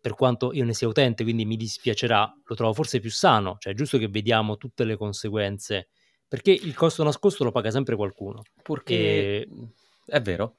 per 0.00 0.14
quanto 0.14 0.52
io 0.52 0.64
ne 0.64 0.74
sia 0.74 0.88
utente, 0.88 1.22
quindi 1.22 1.44
mi 1.44 1.56
dispiacerà, 1.56 2.32
lo 2.44 2.54
trovo 2.54 2.72
forse 2.72 3.00
più 3.00 3.10
sano, 3.10 3.56
cioè 3.58 3.72
è 3.72 3.76
giusto 3.76 3.98
che 3.98 4.08
vediamo 4.08 4.56
tutte 4.56 4.84
le 4.84 4.96
conseguenze 4.96 5.88
Perché 6.34 6.50
il 6.50 6.74
costo 6.74 7.04
nascosto 7.04 7.44
lo 7.44 7.52
paga 7.52 7.70
sempre 7.70 7.94
qualcuno. 7.94 8.42
Purché... 8.60 8.94
E... 8.94 9.48
È 10.04 10.20
vero, 10.20 10.56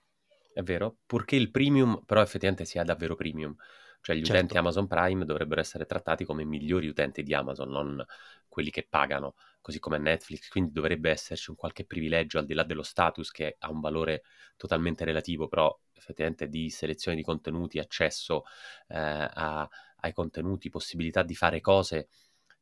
è 0.53 0.63
vero, 0.63 0.99
purché 1.05 1.35
il 1.35 1.51
premium 1.51 2.01
però 2.05 2.21
effettivamente 2.21 2.63
sia 2.63 2.83
davvero 2.83 3.15
premium. 3.15 3.53
Cioè 3.99 4.15
gli 4.15 4.19
certo. 4.19 4.33
utenti 4.35 4.57
Amazon 4.57 4.87
Prime 4.87 5.25
dovrebbero 5.25 5.59
essere 5.59 5.85
trattati 5.85 6.23
come 6.23 6.43
i 6.43 6.45
migliori 6.45 6.87
utenti 6.87 7.23
di 7.23 7.33
Amazon, 7.33 7.69
non 7.69 8.05
quelli 8.47 8.69
che 8.69 8.87
pagano, 8.89 9.35
così 9.59 9.79
come 9.79 9.97
Netflix, 9.97 10.47
quindi 10.47 10.71
dovrebbe 10.71 11.09
esserci 11.09 11.49
un 11.49 11.57
qualche 11.57 11.85
privilegio 11.85 12.39
al 12.39 12.45
di 12.45 12.53
là 12.53 12.63
dello 12.63 12.83
status 12.83 13.29
che 13.31 13.57
ha 13.59 13.69
un 13.69 13.81
valore 13.81 14.23
totalmente 14.55 15.03
relativo, 15.03 15.49
però 15.49 15.77
effettivamente 15.95 16.47
di 16.47 16.69
selezione 16.69 17.17
di 17.17 17.23
contenuti, 17.23 17.79
accesso 17.79 18.43
eh, 18.87 18.97
a, 18.97 19.67
ai 19.97 20.13
contenuti, 20.13 20.69
possibilità 20.69 21.23
di 21.23 21.35
fare 21.35 21.61
cose. 21.61 22.09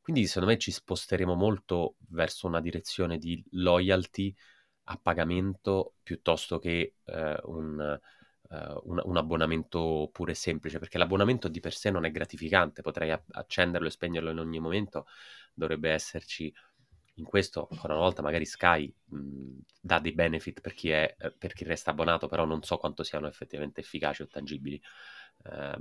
Quindi 0.02 0.26
secondo 0.28 0.50
me 0.50 0.58
ci 0.58 0.72
sposteremo 0.72 1.34
molto 1.34 1.96
verso 2.10 2.48
una 2.48 2.62
direzione 2.62 3.18
di 3.18 3.44
loyalty 3.52 4.34
a 4.86 4.98
pagamento 5.02 5.96
piuttosto 6.04 6.60
che 6.60 6.96
eh, 7.06 7.40
un 7.44 8.00
uh, 8.54 8.82
un, 8.86 9.02
un, 9.04 9.18
abbonamento 9.18 10.10
pure 10.12 10.34
semplice, 10.34 10.80
perché 10.80 10.98
l'abbonamento 10.98 11.48
di 11.48 11.60
per 11.60 11.74
sé 11.74 11.90
non 11.90 12.06
è 12.06 12.12
gratificante, 12.12 12.82
potrei 12.82 13.12
accenderlo 13.32 13.88
e 13.88 13.92
spegnerlo 13.92 14.32
in 14.32 14.40
ogni 14.40 14.60
momento, 14.60 15.08
dovrebbe 15.54 15.92
esserci 15.92 16.54
in 17.16 17.26
questo, 17.26 17.68
ancora 17.70 17.94
una 17.94 18.02
volta, 18.02 18.22
magari 18.22 18.46
Sky 18.46 18.92
mh, 19.06 19.58
dà 19.80 20.00
dei 20.00 20.14
benefit 20.14 20.62
per 20.62 20.74
chi, 20.74 20.90
è, 20.90 21.16
eh, 21.18 21.32
per 21.32 21.54
chi, 21.54 21.64
resta 21.64 21.92
abbonato, 21.92 22.28
però 22.28 22.46
non 22.46 22.64
so 22.64 22.78
quanto 22.78 23.04
siano 23.04 23.28
effettivamente 23.28 23.82
efficaci 23.82 24.24
o 24.24 24.28
tangibili 24.28 24.82
eh, 25.46 25.78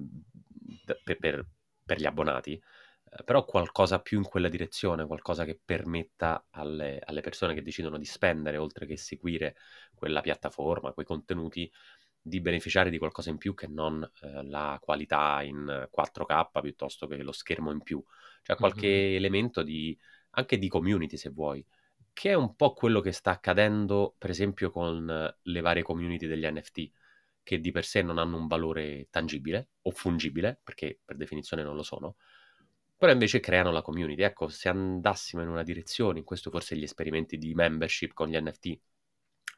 per, 1.02 1.18
per, 1.18 1.46
per, 1.84 1.98
gli 1.98 2.06
abbonati. 2.06 2.52
Eh, 3.10 3.24
però 3.24 3.44
qualcosa 3.44 4.00
più 4.00 4.18
in 4.18 4.24
quella 4.24 4.48
direzione, 4.48 5.06
qualcosa 5.06 5.44
che 5.44 5.58
permetta 5.62 6.46
alle, 6.50 7.00
alle 7.02 7.20
persone 7.20 7.54
che 7.54 7.62
decidono 7.62 7.98
di 7.98 8.04
spendere, 8.04 8.58
oltre 8.58 8.86
che 8.86 8.96
seguire 8.96 9.56
quella 9.94 10.20
piattaforma, 10.20 10.92
quei 10.92 11.06
contenuti, 11.06 11.70
di 12.24 12.40
beneficiare 12.40 12.88
di 12.88 12.98
qualcosa 12.98 13.30
in 13.30 13.36
più 13.36 13.52
che 13.52 13.66
non 13.66 14.08
eh, 14.20 14.44
la 14.44 14.78
qualità 14.80 15.42
in 15.42 15.88
4K 15.90 16.60
piuttosto 16.60 17.06
che 17.08 17.16
lo 17.16 17.32
schermo 17.32 17.72
in 17.72 17.82
più. 17.82 18.02
Cioè 18.42 18.56
qualche 18.56 18.86
mm-hmm. 18.86 19.16
elemento 19.16 19.62
di, 19.62 19.98
anche 20.32 20.58
di 20.58 20.68
community 20.68 21.16
se 21.16 21.30
vuoi, 21.30 21.64
che 22.12 22.30
è 22.30 22.34
un 22.34 22.54
po' 22.56 22.72
quello 22.74 23.00
che 23.00 23.12
sta 23.12 23.30
accadendo 23.30 24.14
per 24.18 24.30
esempio 24.30 24.70
con 24.70 25.34
le 25.42 25.60
varie 25.60 25.82
community 25.82 26.26
degli 26.26 26.46
NFT, 26.46 26.90
che 27.42 27.58
di 27.60 27.70
per 27.70 27.84
sé 27.84 28.02
non 28.02 28.18
hanno 28.18 28.36
un 28.36 28.46
valore 28.46 29.08
tangibile 29.10 29.70
o 29.82 29.90
fungibile, 29.90 30.60
perché 30.62 31.00
per 31.04 31.16
definizione 31.16 31.62
non 31.62 31.74
lo 31.74 31.82
sono, 31.82 32.16
però 32.96 33.12
invece 33.12 33.40
creano 33.40 33.72
la 33.72 33.82
community. 33.82 34.22
Ecco, 34.22 34.48
se 34.48 34.68
andassimo 34.68 35.42
in 35.42 35.48
una 35.48 35.62
direzione, 35.64 36.18
in 36.20 36.24
questo 36.24 36.50
forse 36.50 36.76
gli 36.76 36.84
esperimenti 36.84 37.36
di 37.38 37.54
membership 37.54 38.12
con 38.12 38.28
gli 38.28 38.36
NFT 38.40 38.78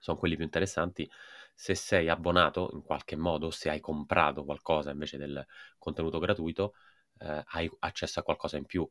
sono 0.00 0.16
quelli 0.18 0.36
più 0.36 0.44
interessanti, 0.44 1.10
se 1.54 1.74
sei 1.74 2.08
abbonato 2.08 2.70
in 2.72 2.82
qualche 2.82 3.16
modo, 3.16 3.50
se 3.50 3.70
hai 3.70 3.80
comprato 3.80 4.44
qualcosa 4.44 4.90
invece 4.90 5.18
del 5.18 5.44
contenuto 5.78 6.18
gratuito, 6.18 6.74
eh, 7.18 7.42
hai 7.48 7.70
accesso 7.80 8.20
a 8.20 8.22
qualcosa 8.22 8.56
in 8.56 8.64
più. 8.66 8.88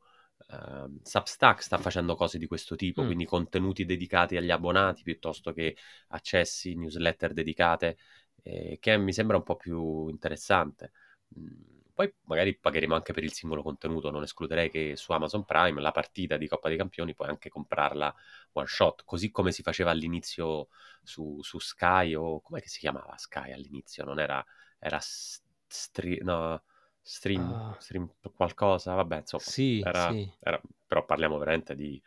Uh, 0.50 1.00
Substack 1.02 1.62
sta 1.64 1.78
facendo 1.78 2.16
cose 2.16 2.38
di 2.38 2.48
questo 2.48 2.76
tipo, 2.76 3.02
mm. 3.02 3.06
quindi 3.06 3.26
contenuti 3.26 3.86
dedicati 3.86 4.38
agli 4.38 4.52
abbonati 4.52 5.04
piuttosto 5.04 5.52
che 5.54 5.76
accessi, 6.10 6.76
newsletter 6.76 7.34
dedicate, 7.34 7.98
eh, 8.44 8.78
che 8.80 8.98
mi 8.98 9.14
sembra 9.14 9.38
un 9.38 9.44
po' 9.44 9.56
più 9.56 10.08
interessante. 10.10 10.92
Mm 11.40 11.74
poi 11.94 12.12
magari 12.24 12.58
pagheremo 12.58 12.96
anche 12.96 13.14
per 13.14 13.24
il 13.24 13.34
singolo 13.34 13.62
contenuto, 13.62 14.10
non 14.10 14.24
escluderei 14.24 14.70
che 14.70 14.96
su 14.96 15.12
Amazon 15.12 15.46
Prime 15.46 15.80
la 15.80 15.92
partita 15.92 16.38
di 16.38 16.48
Coppa 16.48 16.68
dei 16.68 16.78
Campioni 16.78 17.14
puoi 17.14 17.30
anche 17.30 17.50
comprarla 17.50 18.14
one 18.54 18.68
shot, 18.68 19.04
così 19.06 19.30
come 19.30 19.52
si 19.52 19.62
faceva 19.62 19.92
all'inizio 19.92 20.70
su, 21.04 21.40
su 21.44 21.60
Sky 21.60 22.16
o 22.16 22.42
come 22.42 22.62
si 22.66 22.80
chiamava 22.80 23.16
Sky 23.18 23.52
all'inizio? 23.52 24.04
Non 24.06 24.20
era, 24.20 24.44
era 24.80 25.00
stri, 25.00 26.18
no, 26.24 26.64
stream, 27.04 27.52
uh, 27.52 27.76
stream 27.80 28.10
qualcosa, 28.34 28.94
vabbè 28.94 29.18
insomma, 29.18 29.44
sì, 29.44 29.82
era, 29.82 30.10
sì. 30.10 30.32
Era, 30.40 30.60
però 30.88 31.06
parliamo 31.06 31.38
veramente 31.38 31.76
di 31.76 32.02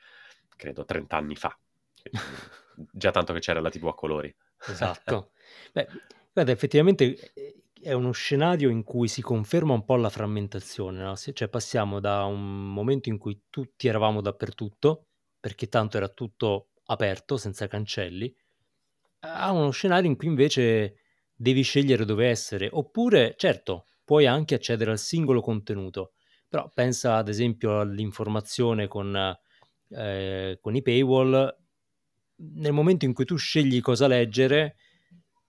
credo 0.56 0.85
30 0.85 1.16
anni 1.16 1.37
fa, 1.37 1.56
già 2.74 3.11
tanto 3.11 3.32
che 3.35 3.40
c'era 3.40 3.61
la 3.61 3.68
TV 3.70 3.87
a 3.87 3.94
colori. 3.94 4.35
Esatto. 4.68 5.32
Beh, 5.72 5.87
guarda, 6.32 6.50
effettivamente 6.50 7.32
eh, 7.35 7.62
è 7.80 7.92
uno 7.92 8.11
scenario 8.12 8.70
in 8.70 8.82
cui 8.82 9.06
si 9.06 9.20
conferma 9.20 9.74
un 9.74 9.85
po' 9.85 9.96
la 9.96 10.11
frammentazione, 10.11 11.02
no? 11.02 11.14
cioè 11.14 11.48
passiamo 11.48 12.00
da 12.00 12.24
un 12.24 12.72
momento 12.72 13.11
in 13.11 13.18
cui 13.18 13.42
tutti 13.50 13.87
eravamo 13.87 14.22
dappertutto, 14.22 15.09
perché 15.38 15.68
tanto 15.68 15.98
era 15.98 16.09
tutto 16.09 16.70
aperto, 16.87 17.37
senza 17.37 17.68
cancelli, 17.68 18.35
a 19.20 19.50
uno 19.52 19.70
scenario 19.70 20.09
in 20.09 20.16
cui 20.16 20.28
invece 20.28 20.96
devi 21.35 21.62
scegliere 21.62 22.04
dove 22.04 22.28
essere, 22.28 22.68
oppure 22.72 23.35
certo 23.37 23.87
puoi 24.07 24.27
anche 24.27 24.55
accedere 24.55 24.92
al 24.92 24.99
singolo 24.99 25.40
contenuto, 25.40 26.12
però 26.49 26.71
pensa 26.73 27.16
ad 27.16 27.29
esempio 27.29 27.81
all'informazione 27.81 28.87
con, 28.87 29.37
eh, 29.90 30.59
con 30.61 30.77
i 30.77 30.83
paywall, 30.83 31.57
nel 32.37 32.73
momento 32.73 33.05
in 33.05 33.12
cui 33.12 33.25
tu 33.25 33.37
scegli 33.37 33.81
cosa 33.81 34.07
leggere, 34.07 34.77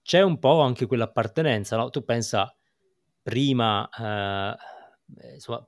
c'è 0.02 0.22
un 0.22 0.38
po' 0.38 0.60
anche 0.60 0.86
quell'appartenenza, 0.86 1.76
no? 1.76 1.90
Tu 1.90 2.04
pensa 2.04 2.52
prima, 3.22 3.88
eh, 3.96 5.34
insomma, 5.34 5.64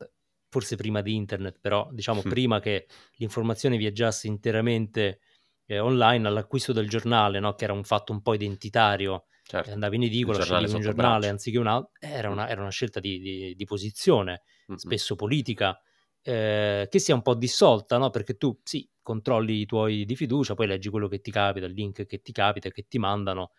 forse 0.48 0.74
prima 0.74 1.00
di 1.00 1.14
internet, 1.14 1.58
però 1.60 1.88
diciamo 1.92 2.22
prima 2.22 2.58
che 2.58 2.88
l'informazione 3.16 3.76
viaggiasse 3.76 4.26
interamente 4.26 5.20
eh, 5.66 5.78
online 5.78 6.26
all'acquisto 6.26 6.72
del 6.72 6.88
giornale, 6.88 7.38
no? 7.38 7.54
che 7.54 7.64
era 7.64 7.72
un 7.72 7.84
fatto 7.84 8.12
un 8.12 8.20
po' 8.20 8.34
identitario, 8.34 9.26
certo. 9.50 9.72
andavi 9.72 9.96
in 9.96 10.02
edicola, 10.04 10.42
sceglievi 10.42 10.74
un 10.74 10.80
giornale 10.80 11.18
braccio. 11.18 11.28
anziché 11.32 11.58
un 11.58 11.66
altro, 11.66 11.90
era 11.98 12.30
una, 12.30 12.48
era 12.48 12.60
una 12.60 12.70
scelta 12.70 13.00
di, 13.00 13.18
di, 13.18 13.54
di 13.56 13.64
posizione, 13.64 14.42
mm-hmm. 14.68 14.76
spesso 14.76 15.16
politica, 15.16 15.80
eh, 16.22 16.86
che 16.88 16.98
sia 16.98 17.14
un 17.14 17.22
po' 17.22 17.34
dissolta, 17.34 17.98
no? 17.98 18.10
perché 18.10 18.36
tu 18.36 18.58
sì, 18.62 18.88
controlli 19.02 19.60
i 19.60 19.66
tuoi 19.66 20.04
di 20.04 20.14
fiducia, 20.14 20.54
poi 20.54 20.68
leggi 20.68 20.88
quello 20.88 21.08
che 21.08 21.20
ti 21.20 21.30
capita, 21.30 21.66
il 21.66 21.72
link 21.72 22.06
che 22.06 22.20
ti 22.22 22.32
capita 22.32 22.70
che 22.70 22.86
ti 22.88 22.98
mandano, 22.98 23.50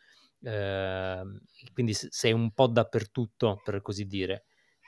eh, 0.43 1.21
quindi 1.73 1.93
sei 1.93 2.31
un 2.31 2.51
po' 2.51 2.67
dappertutto, 2.67 3.61
per 3.63 3.81
così 3.81 4.05
dire. 4.05 4.45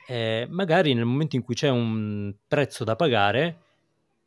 Eh, 0.08 0.48
magari 0.50 0.94
nel 0.94 1.06
momento 1.06 1.36
in 1.36 1.44
cui 1.44 1.56
c'è 1.56 1.70
un 1.70 2.34
prezzo 2.48 2.84
da 2.84 2.96
pagare, 2.96 3.60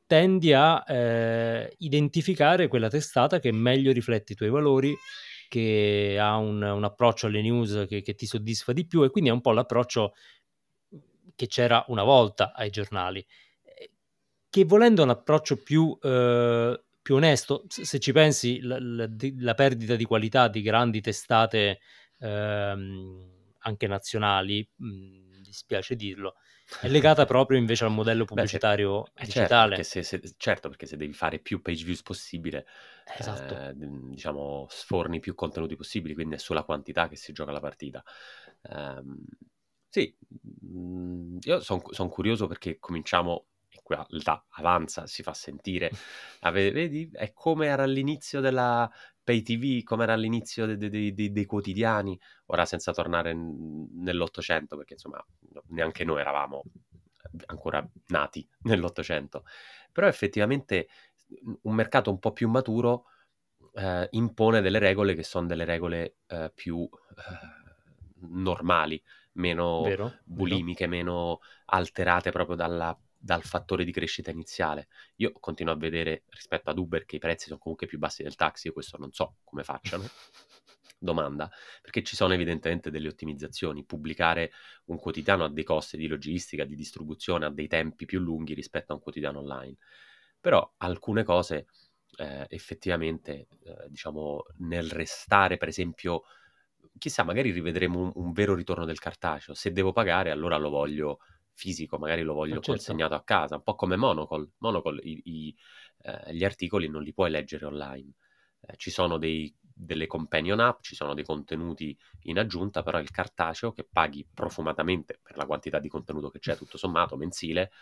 tendi 0.06 0.52
a 0.52 0.84
eh, 0.86 1.74
identificare 1.78 2.68
quella 2.68 2.88
testata 2.88 3.40
che 3.40 3.50
meglio 3.50 3.92
riflette 3.92 4.34
i 4.34 4.36
tuoi 4.36 4.50
valori, 4.50 4.94
che 5.48 6.18
ha 6.20 6.36
un, 6.36 6.62
un 6.62 6.84
approccio 6.84 7.26
alle 7.26 7.42
news 7.42 7.86
che, 7.88 8.02
che, 8.02 8.14
ti 8.14 8.26
soddisfa 8.26 8.72
di 8.72 8.86
più 8.86 9.02
e 9.02 9.10
quindi 9.10 9.30
è 9.30 9.32
un 9.32 9.40
po' 9.40 9.52
l'approccio 9.52 10.14
che 11.34 11.46
c'era 11.46 11.84
una 11.88 12.02
volta 12.02 12.52
ai 12.54 12.70
giornali, 12.70 13.24
eh, 13.62 13.90
che 14.48 14.64
volendo 14.64 15.02
un 15.02 15.10
approccio 15.10 15.56
più 15.56 15.96
eh, 16.00 16.80
più 17.06 17.14
onesto. 17.14 17.62
Se 17.68 18.00
ci 18.00 18.10
pensi, 18.10 18.58
la, 18.62 18.78
la, 18.80 19.08
la 19.38 19.54
perdita 19.54 19.94
di 19.94 20.04
qualità 20.04 20.48
di 20.48 20.60
grandi 20.60 21.00
testate 21.00 21.78
ehm, 22.18 23.54
anche 23.60 23.86
nazionali, 23.86 24.68
mh, 24.74 24.86
mhmm, 24.88 25.40
dispiace 25.40 25.94
dirlo, 25.94 26.34
è 26.80 26.88
legata 26.88 27.24
proprio 27.26 27.58
invece 27.58 27.84
al 27.84 27.92
modello 27.92 28.24
pubblicitario 28.24 29.02
Beh, 29.02 29.20
certo, 29.20 29.24
digitale. 29.38 29.68
Perché, 29.76 29.84
se, 29.84 30.02
se, 30.02 30.20
certo, 30.36 30.68
perché 30.68 30.86
se 30.86 30.96
devi 30.96 31.12
fare 31.12 31.38
più 31.38 31.62
page 31.62 31.84
views 31.84 32.02
possibile, 32.02 32.66
esatto. 33.18 33.54
eh, 33.54 33.72
diciamo, 33.74 34.66
sforni 34.68 35.20
più 35.20 35.34
contenuti 35.34 35.76
possibili, 35.76 36.14
quindi 36.14 36.34
è 36.36 36.38
sulla 36.38 36.64
quantità 36.64 37.08
che 37.08 37.16
si 37.16 37.32
gioca 37.32 37.52
la 37.52 37.60
partita. 37.60 38.02
Um, 38.62 39.24
sì, 39.88 40.14
mh, 40.60 41.38
io 41.42 41.60
sono 41.60 41.82
son 41.90 42.08
curioso 42.08 42.46
perché 42.46 42.78
cominciamo 42.78 43.46
l'età 44.08 44.44
avanza, 44.50 45.06
si 45.06 45.22
fa 45.22 45.32
sentire. 45.32 45.90
Ave, 46.40 46.70
vedi, 46.70 47.08
è 47.12 47.32
come 47.32 47.66
era 47.66 47.84
all'inizio 47.84 48.40
della 48.40 48.90
pay 49.22 49.42
TV, 49.42 49.82
come 49.82 50.04
era 50.04 50.12
all'inizio 50.12 50.66
de, 50.66 50.76
de, 50.76 51.12
de, 51.14 51.30
dei 51.32 51.44
quotidiani, 51.44 52.18
ora 52.46 52.64
senza 52.64 52.92
tornare 52.92 53.34
nell'Ottocento, 53.34 54.76
perché 54.76 54.94
insomma 54.94 55.24
neanche 55.68 56.04
noi 56.04 56.20
eravamo 56.20 56.62
ancora 57.46 57.86
nati 58.08 58.46
nell'Ottocento. 58.62 59.44
Però 59.92 60.06
effettivamente 60.06 60.88
un 61.62 61.74
mercato 61.74 62.10
un 62.10 62.18
po' 62.18 62.32
più 62.32 62.48
maturo 62.48 63.06
eh, 63.74 64.08
impone 64.12 64.60
delle 64.60 64.78
regole 64.78 65.14
che 65.14 65.22
sono 65.22 65.46
delle 65.46 65.64
regole 65.64 66.16
eh, 66.26 66.50
più 66.54 66.88
eh, 66.88 68.26
normali, 68.28 69.02
meno 69.32 69.82
vero, 69.82 70.18
bulimiche, 70.24 70.86
vero. 70.86 70.96
meno 70.96 71.40
alterate 71.66 72.30
proprio 72.30 72.56
dalla 72.56 72.98
dal 73.26 73.42
fattore 73.42 73.84
di 73.84 73.90
crescita 73.90 74.30
iniziale. 74.30 74.86
Io 75.16 75.32
continuo 75.40 75.72
a 75.72 75.76
vedere 75.76 76.22
rispetto 76.28 76.70
ad 76.70 76.78
Uber 76.78 77.04
che 77.04 77.16
i 77.16 77.18
prezzi 77.18 77.48
sono 77.48 77.58
comunque 77.58 77.88
più 77.88 77.98
bassi 77.98 78.22
del 78.22 78.36
taxi, 78.36 78.68
io 78.68 78.72
questo 78.72 78.98
non 78.98 79.10
so 79.12 79.38
come 79.42 79.64
facciano. 79.64 80.04
Domanda, 80.98 81.50
perché 81.82 82.02
ci 82.02 82.16
sono 82.16 82.32
evidentemente 82.34 82.90
delle 82.90 83.08
ottimizzazioni. 83.08 83.84
Pubblicare 83.84 84.52
un 84.86 84.98
quotidiano 84.98 85.44
ha 85.44 85.50
dei 85.50 85.64
costi 85.64 85.96
di 85.96 86.06
logistica, 86.06 86.64
di 86.64 86.76
distribuzione, 86.76 87.44
ha 87.44 87.50
dei 87.50 87.66
tempi 87.66 88.06
più 88.06 88.20
lunghi 88.20 88.54
rispetto 88.54 88.92
a 88.92 88.94
un 88.94 89.02
quotidiano 89.02 89.40
online. 89.40 89.76
Però 90.46 90.74
alcune 90.76 91.24
cose 91.24 91.66
eh, 92.18 92.46
effettivamente, 92.50 93.48
eh, 93.64 93.88
diciamo, 93.88 94.44
nel 94.58 94.88
restare, 94.88 95.56
per 95.56 95.66
esempio, 95.66 96.22
chissà, 96.98 97.24
magari 97.24 97.50
rivedremo 97.50 97.98
un, 97.98 98.12
un, 98.14 98.30
vero 98.30 98.54
ritorno 98.54 98.84
del 98.84 99.00
cartaceo. 99.00 99.54
Se 99.54 99.72
devo 99.72 99.90
pagare, 99.90 100.30
allora 100.30 100.56
lo 100.56 100.68
voglio 100.70 101.18
fisico, 101.52 101.98
magari 101.98 102.22
lo 102.22 102.32
voglio 102.32 102.60
certo. 102.60 102.70
consegnato 102.70 103.14
a 103.14 103.24
casa, 103.24 103.56
un 103.56 103.64
po' 103.64 103.74
come 103.74 103.96
Monocle. 103.96 104.50
Monocle 104.58 105.00
i, 105.02 105.20
i, 105.24 105.56
eh, 106.02 106.32
gli 106.32 106.44
articoli 106.44 106.88
non 106.88 107.02
li 107.02 107.12
puoi 107.12 107.30
leggere 107.30 107.64
online. 107.64 108.12
Eh, 108.60 108.74
ci 108.76 108.92
sono 108.92 109.18
dei, 109.18 109.52
delle 109.60 110.06
companion 110.06 110.60
app, 110.60 110.80
ci 110.80 110.94
sono 110.94 111.12
dei 111.12 111.24
contenuti 111.24 111.98
in 112.20 112.38
aggiunta, 112.38 112.84
però 112.84 113.00
il 113.00 113.10
cartaceo 113.10 113.72
che 113.72 113.82
paghi 113.82 114.24
profumatamente 114.32 115.18
per 115.20 115.36
la 115.38 115.44
quantità 115.44 115.80
di 115.80 115.88
contenuto 115.88 116.30
che 116.30 116.38
c'è, 116.38 116.56
tutto 116.56 116.78
sommato, 116.78 117.16
mensile, 117.16 117.72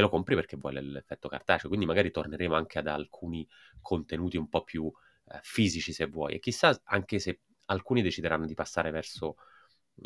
te 0.00 0.06
lo 0.06 0.08
compri 0.08 0.34
perché 0.34 0.56
vuole 0.56 0.80
l'effetto 0.80 1.28
cartaceo. 1.28 1.68
Quindi 1.68 1.86
magari 1.86 2.10
torneremo 2.10 2.54
anche 2.54 2.78
ad 2.78 2.86
alcuni 2.86 3.46
contenuti 3.80 4.36
un 4.36 4.48
po' 4.48 4.64
più 4.64 4.90
eh, 5.26 5.38
fisici, 5.42 5.92
se 5.92 6.06
vuoi. 6.06 6.34
E 6.34 6.38
chissà 6.40 6.78
anche 6.84 7.18
se 7.18 7.40
alcuni 7.66 8.02
decideranno 8.02 8.46
di 8.46 8.54
passare 8.54 8.90
verso 8.90 9.36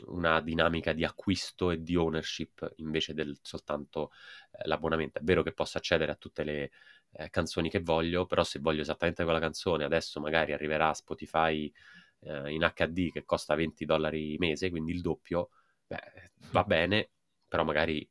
una 0.06 0.40
dinamica 0.40 0.92
di 0.92 1.04
acquisto 1.04 1.70
e 1.70 1.80
di 1.80 1.94
ownership 1.94 2.72
invece 2.76 3.14
del 3.14 3.38
soltanto 3.42 4.10
eh, 4.50 4.66
l'abbonamento. 4.66 5.18
È 5.20 5.22
vero 5.22 5.42
che 5.42 5.52
posso 5.52 5.78
accedere 5.78 6.10
a 6.12 6.16
tutte 6.16 6.42
le 6.44 6.70
eh, 7.12 7.30
canzoni 7.30 7.70
che 7.70 7.80
voglio, 7.80 8.26
però 8.26 8.42
se 8.42 8.58
voglio 8.58 8.82
esattamente 8.82 9.22
quella 9.24 9.38
canzone, 9.38 9.84
adesso 9.84 10.20
magari 10.20 10.52
arriverà 10.52 10.92
Spotify 10.92 11.72
eh, 12.20 12.50
in 12.52 12.62
HD 12.74 13.10
che 13.12 13.24
costa 13.24 13.54
20 13.54 13.84
dollari 13.84 14.36
mese, 14.38 14.70
quindi 14.70 14.92
il 14.92 15.00
doppio, 15.00 15.50
beh, 15.86 16.32
va 16.50 16.64
bene, 16.64 17.10
però 17.46 17.62
magari 17.64 18.08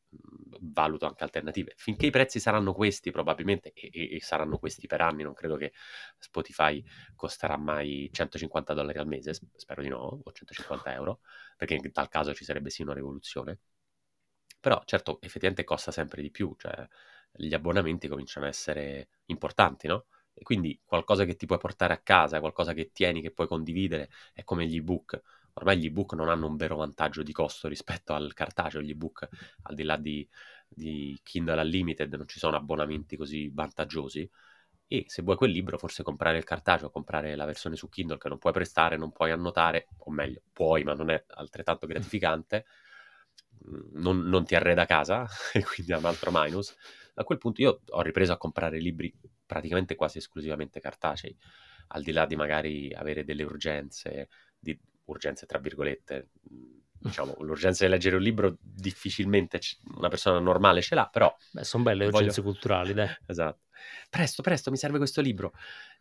valuto 0.62 1.06
anche 1.06 1.24
alternative. 1.24 1.74
Finché 1.78 2.08
i 2.08 2.12
prezzi 2.12 2.40
saranno 2.40 2.74
questi, 2.74 3.12
probabilmente, 3.12 3.72
e, 3.74 3.90
e, 3.92 4.16
e, 4.16 4.22
saranno 4.22 4.58
questi 4.58 4.88
per 4.88 5.02
anni, 5.02 5.24
non 5.24 5.34
credo 5.34 5.56
che 5.56 5.74
Spotify 6.18 6.84
costerà 7.16 7.58
mai 7.58 8.10
150 8.12 8.74
dollari 8.74 9.00
al 9.00 9.08
mese, 9.08 9.34
spero 9.56 9.82
di 9.82 9.90
no, 9.90 10.22
o 10.24 10.32
150 10.32 10.94
euro, 10.94 11.20
perché 11.58 11.76
in 11.76 11.92
tal 11.92 12.10
caso 12.10 12.34
ci 12.34 12.44
sarebbe 12.46 12.70
sì 12.70 12.82
una 12.82 12.94
rivoluzione. 12.94 13.60
Però 14.60 14.82
certo, 14.86 15.20
effettivamente 15.22 15.64
costa 15.64 15.92
sempre 15.92 16.22
di 16.22 16.32
più, 16.32 16.56
cioè 16.58 16.88
gli 17.32 17.54
abbonamenti 17.54 18.08
cominciano 18.08 18.46
a 18.46 18.50
essere 18.50 19.10
importanti, 19.26 19.88
no? 19.88 20.06
E 20.34 20.42
quindi 20.44 20.80
qualcosa 20.84 21.26
che 21.26 21.36
ti 21.36 21.46
puoi 21.46 21.60
portare 21.60 21.94
a 21.94 21.98
casa, 22.00 22.40
qualcosa 22.40 22.74
che 22.74 22.92
tieni, 22.94 23.22
che 23.22 23.32
puoi 23.32 23.48
condividere, 23.48 24.10
è 24.34 24.44
come 24.44 24.66
gli 24.66 24.78
ebook 24.78 25.22
ormai 25.54 25.78
gli 25.80 25.86
ebook 25.86 26.14
non 26.14 26.30
hanno 26.30 26.48
un 26.48 26.56
vero 26.56 26.76
vantaggio 26.78 27.24
di 27.24 27.32
costo 27.32 27.68
rispetto 27.68 28.14
al 28.14 28.34
cartaceo, 28.34 28.82
gli 28.82 28.92
ebook 28.92 29.28
al 29.64 29.76
di 29.76 29.84
là 29.84 29.98
di, 29.98 30.28
di 30.68 31.20
Kindle 31.24 31.62
Unlimited 31.62 32.14
non 32.14 32.28
ci 32.28 32.40
sono 32.40 32.56
abbonamenti 32.56 33.16
così 33.18 33.50
vantaggiosi 33.54 34.30
e 34.88 35.06
se 35.08 35.22
vuoi 35.24 35.36
quel 35.36 35.52
libro 35.52 35.78
forse 35.78 36.04
comprare 36.04 36.38
il 36.38 36.44
cartaceo, 36.44 36.90
comprare 36.90 37.36
la 37.36 37.46
versione 37.46 37.76
su 37.76 37.90
Kindle 37.90 38.18
che 38.18 38.30
non 38.30 38.38
puoi 38.38 38.54
prestare, 38.54 38.98
non 38.98 39.12
puoi 39.12 39.32
annotare, 39.32 39.88
o 40.00 40.12
meglio, 40.12 40.42
puoi 40.52 40.84
ma 40.84 40.94
non 40.94 41.10
è 41.10 41.24
altrettanto 41.30 41.88
gratificante, 41.88 42.66
mm, 43.68 44.02
non, 44.02 44.20
non 44.22 44.46
ti 44.46 44.56
arreda 44.56 44.86
casa 44.86 45.28
e 45.54 45.64
quindi 45.64 45.94
è 45.94 45.98
un 45.98 46.06
altro 46.06 46.32
minus. 46.34 46.76
A 47.16 47.24
quel 47.24 47.38
punto 47.38 47.62
io 47.62 47.82
ho 47.88 48.02
ripreso 48.02 48.34
a 48.34 48.38
comprare 48.38 48.80
libri 48.80 49.14
praticamente 49.46 49.96
quasi 49.96 50.18
esclusivamente 50.18 50.80
cartacei, 50.80 51.36
al 51.88 52.04
di 52.04 52.12
là 52.12 52.26
di 52.26 52.36
magari 52.36 52.92
avere 52.94 53.24
delle 53.24 53.44
urgenze, 53.44 54.30
di 54.58 54.78
urgenze 55.14 55.46
tra 55.46 55.60
virgolette, 55.60 56.30
diciamo, 57.00 57.36
l'urgenza 57.40 57.86
di 57.86 57.92
leggere 57.92 58.16
un 58.16 58.22
libro 58.22 58.58
difficilmente 58.60 59.60
una 59.96 60.10
persona 60.10 60.40
normale 60.40 60.82
ce 60.82 60.96
l'ha, 60.96 61.08
però... 61.08 61.34
Beh, 61.52 61.64
sono 61.64 61.84
belle 61.84 62.06
le 62.06 62.12
urgenze 62.12 62.42
voglio... 62.42 62.52
culturali, 62.52 62.94
dai. 62.94 63.10
esatto. 63.28 63.62
Presto, 64.10 64.42
presto, 64.42 64.72
mi 64.72 64.78
serve 64.78 64.98
questo 64.98 65.22
libro. 65.22 65.54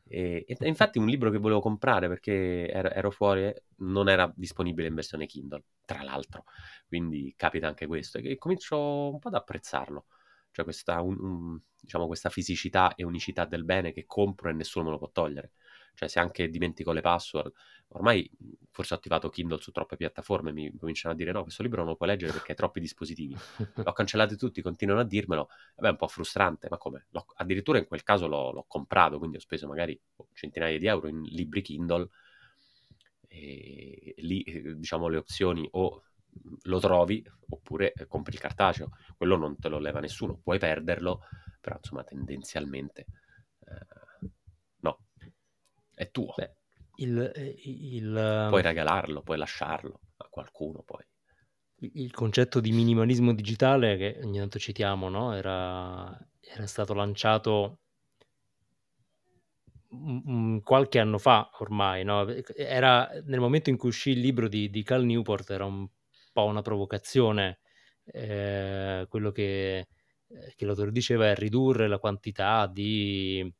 E, 0.05 0.45
e, 0.47 0.69
infatti 0.69 0.99
un 0.99 1.07
libro 1.07 1.31
che 1.31 1.39
volevo 1.39 1.61
comprare 1.61 2.09
perché 2.09 2.69
ero, 2.69 2.91
ero 2.91 3.11
fuori 3.11 3.53
non 3.79 4.09
era 4.09 4.31
disponibile 4.35 4.89
in 4.89 4.95
versione 4.95 5.27
Kindle, 5.27 5.65
tra 5.85 6.03
l'altro, 6.03 6.45
quindi 6.87 7.33
capita 7.37 7.69
anche 7.69 7.87
questo 7.87 8.19
e, 8.19 8.33
e 8.33 8.37
comincio 8.37 9.13
un 9.13 9.19
po' 9.19 9.29
ad 9.29 9.35
apprezzarlo, 9.35 10.07
cioè 10.51 10.65
questa, 10.65 11.01
un, 11.01 11.17
un, 11.19 11.61
diciamo, 11.81 12.07
questa 12.07 12.31
fisicità 12.31 12.95
e 12.95 13.05
unicità 13.05 13.45
del 13.45 13.65
bene 13.65 13.93
che 13.93 14.05
compro 14.07 14.51
e 14.51 14.53
nessuno 14.53 14.87
me 14.87 14.91
lo 14.91 14.99
può 14.99 15.11
togliere. 15.11 15.53
Cioè 15.95 16.09
se 16.09 16.19
anche 16.19 16.49
dimentico 16.49 16.93
le 16.93 17.01
password, 17.01 17.53
ormai 17.89 18.29
forse 18.71 18.95
ho 18.95 18.97
attivato 18.97 19.29
Kindle 19.29 19.61
su 19.61 19.71
troppe 19.71 19.97
piattaforme, 19.97 20.53
mi 20.53 20.75
cominciano 20.77 21.15
a 21.15 21.17
dire 21.17 21.33
no, 21.33 21.43
questo 21.43 21.63
libro 21.63 21.81
non 21.81 21.91
lo 21.91 21.97
puoi 21.97 22.09
leggere 22.09 22.33
perché 22.33 22.53
hai 22.53 22.57
troppi 22.57 22.81
dispositivi. 22.81 23.37
L'ho 23.85 23.93
cancellato 23.93 24.37
tutti, 24.37 24.63
continuano 24.63 25.01
a 25.01 25.05
dirmelo, 25.05 25.49
vabbè 25.77 25.89
è 25.89 25.91
un 25.91 25.97
po' 25.97 26.09
frustrante, 26.09 26.69
ma 26.71 26.79
come? 26.79 27.07
L'ho, 27.11 27.27
addirittura 27.37 27.79
in 27.79 27.87
quel 27.87 28.03
caso 28.03 28.27
l'ho, 28.27 28.51
l'ho, 28.53 28.65
comprato, 28.67 29.19
quindi 29.19 29.37
ho 29.37 29.41
speso 29.41 29.67
magari 29.67 29.99
centinaia 30.33 30.79
di 30.79 30.87
euro 30.87 31.09
in 31.09 31.23
libri 31.23 31.63
Kindle 31.63 32.09
e 33.29 34.15
lì 34.19 34.45
diciamo 34.77 35.09
le 35.09 35.17
opzioni 35.17 35.67
o 35.73 36.03
lo 36.63 36.79
trovi 36.79 37.25
oppure 37.51 37.93
compri 38.09 38.35
il 38.35 38.41
cartaceo, 38.41 38.91
quello 39.17 39.37
non 39.37 39.59
te 39.59 39.69
lo 39.69 39.79
leva 39.79 40.01
nessuno, 40.01 40.39
puoi 40.43 40.59
perderlo, 40.59 41.23
però 41.61 41.77
insomma 41.77 42.05
tendenzialmente 42.05 43.07
eh, 43.67 44.02
è 45.95 46.11
tuo. 46.11 46.35
Beh 46.37 46.57
il, 46.97 47.33
eh, 47.35 47.55
il, 47.65 48.47
puoi 48.49 48.61
ehm, 48.61 48.67
regalarlo, 48.67 49.23
puoi 49.23 49.39
lasciarlo 49.39 50.01
a 50.19 50.27
qualcuno 50.29 50.83
poi. 50.83 51.05
Il 51.95 52.13
concetto 52.13 52.61
di 52.61 52.71
minimalismo 52.71 53.35
digitale 53.35 53.97
che 53.97 54.21
ogni 54.23 54.39
tanto 54.39 54.59
citiamo, 54.59 55.09
no? 55.09 55.35
era, 55.35 56.17
era 56.41 56.67
stato 56.67 56.95
lanciato 56.95 57.79
qualche 60.63 60.99
anno 61.01 61.19
fa 61.19 61.51
ormai, 61.59 62.05
no? 62.05 62.27
era 62.57 63.11
nel 63.25 63.41
momento 63.41 63.69
in 63.69 63.77
cui 63.77 63.89
uscì 63.89 64.11
il 64.11 64.21
libro 64.21 64.49
di, 64.49 64.71
di 64.71 64.83
Cal 64.85 65.05
Newport, 65.05 65.51
era 65.51 65.65
un 65.65 65.87
po' 66.33 66.45
una 66.45 66.63
provocazione, 66.63 67.59
eh, 68.05 69.05
quello 69.09 69.33
che, 69.33 69.79
eh, 70.29 70.55
che 70.55 70.65
l'autore 70.65 70.93
diceva 70.93 71.29
è 71.29 71.35
ridurre 71.35 71.89
la 71.89 71.99
quantità 71.99 72.69
di 72.69 73.53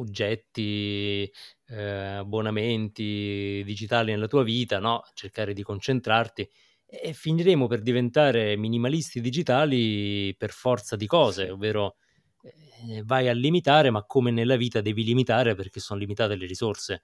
oggetti, 0.00 1.30
eh, 1.68 1.82
abbonamenti 1.82 3.62
digitali 3.64 4.10
nella 4.10 4.26
tua 4.26 4.42
vita, 4.42 4.78
no? 4.78 5.02
cercare 5.14 5.52
di 5.52 5.62
concentrarti 5.62 6.48
e 6.86 7.12
finiremo 7.12 7.68
per 7.68 7.82
diventare 7.82 8.56
minimalisti 8.56 9.20
digitali 9.20 10.34
per 10.36 10.50
forza 10.50 10.96
di 10.96 11.06
cose, 11.06 11.50
ovvero 11.50 11.96
eh, 12.42 13.02
vai 13.04 13.28
a 13.28 13.32
limitare, 13.32 13.90
ma 13.90 14.04
come 14.04 14.30
nella 14.30 14.56
vita 14.56 14.80
devi 14.80 15.04
limitare 15.04 15.54
perché 15.54 15.78
sono 15.80 16.00
limitate 16.00 16.34
le 16.34 16.46
risorse. 16.46 17.02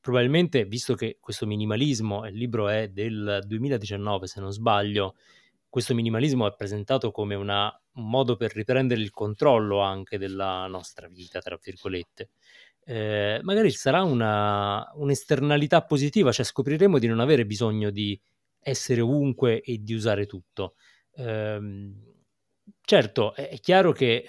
Probabilmente, 0.00 0.64
visto 0.64 0.94
che 0.94 1.18
questo 1.20 1.46
minimalismo, 1.46 2.26
il 2.26 2.34
libro 2.34 2.68
è 2.68 2.88
del 2.88 3.40
2019 3.46 4.26
se 4.26 4.40
non 4.40 4.52
sbaglio, 4.52 5.16
questo 5.68 5.94
minimalismo 5.94 6.46
è 6.46 6.54
presentato 6.56 7.10
come 7.10 7.34
una, 7.34 7.70
un 7.94 8.08
modo 8.08 8.36
per 8.36 8.52
riprendere 8.54 9.00
il 9.00 9.10
controllo 9.10 9.80
anche 9.80 10.18
della 10.18 10.66
nostra 10.66 11.08
vita, 11.08 11.40
tra 11.40 11.58
virgolette. 11.62 12.30
Eh, 12.84 13.40
magari 13.42 13.70
sarà 13.70 14.02
una, 14.02 14.90
un'esternalità 14.94 15.82
positiva, 15.84 16.32
cioè 16.32 16.44
scopriremo 16.44 16.98
di 16.98 17.06
non 17.06 17.20
avere 17.20 17.46
bisogno 17.46 17.90
di 17.90 18.18
essere 18.60 19.00
ovunque 19.00 19.60
e 19.60 19.78
di 19.82 19.94
usare 19.94 20.26
tutto. 20.26 20.74
Eh, 21.14 21.92
certo, 22.80 23.34
è, 23.34 23.48
è, 23.48 23.60
chiaro 23.60 23.92
che 23.92 24.24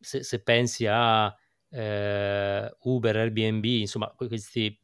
se, 0.00 0.22
se 0.22 0.42
pensi 0.42 0.86
a 0.86 1.34
eh, 1.70 2.76
Uber, 2.80 3.16
Airbnb, 3.16 3.64
insomma, 3.64 4.08
questi 4.16 4.78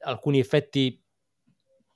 alcuni 0.00 0.38
effetti 0.38 1.02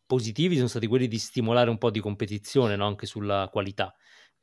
positivi 0.06 0.56
sono 0.56 0.68
stati 0.68 0.86
quelli 0.86 1.08
di 1.08 1.18
stimolare 1.18 1.70
un 1.70 1.78
po' 1.78 1.90
di 1.90 2.00
competizione 2.00 2.76
no? 2.76 2.86
anche 2.86 3.06
sulla 3.06 3.48
qualità. 3.50 3.94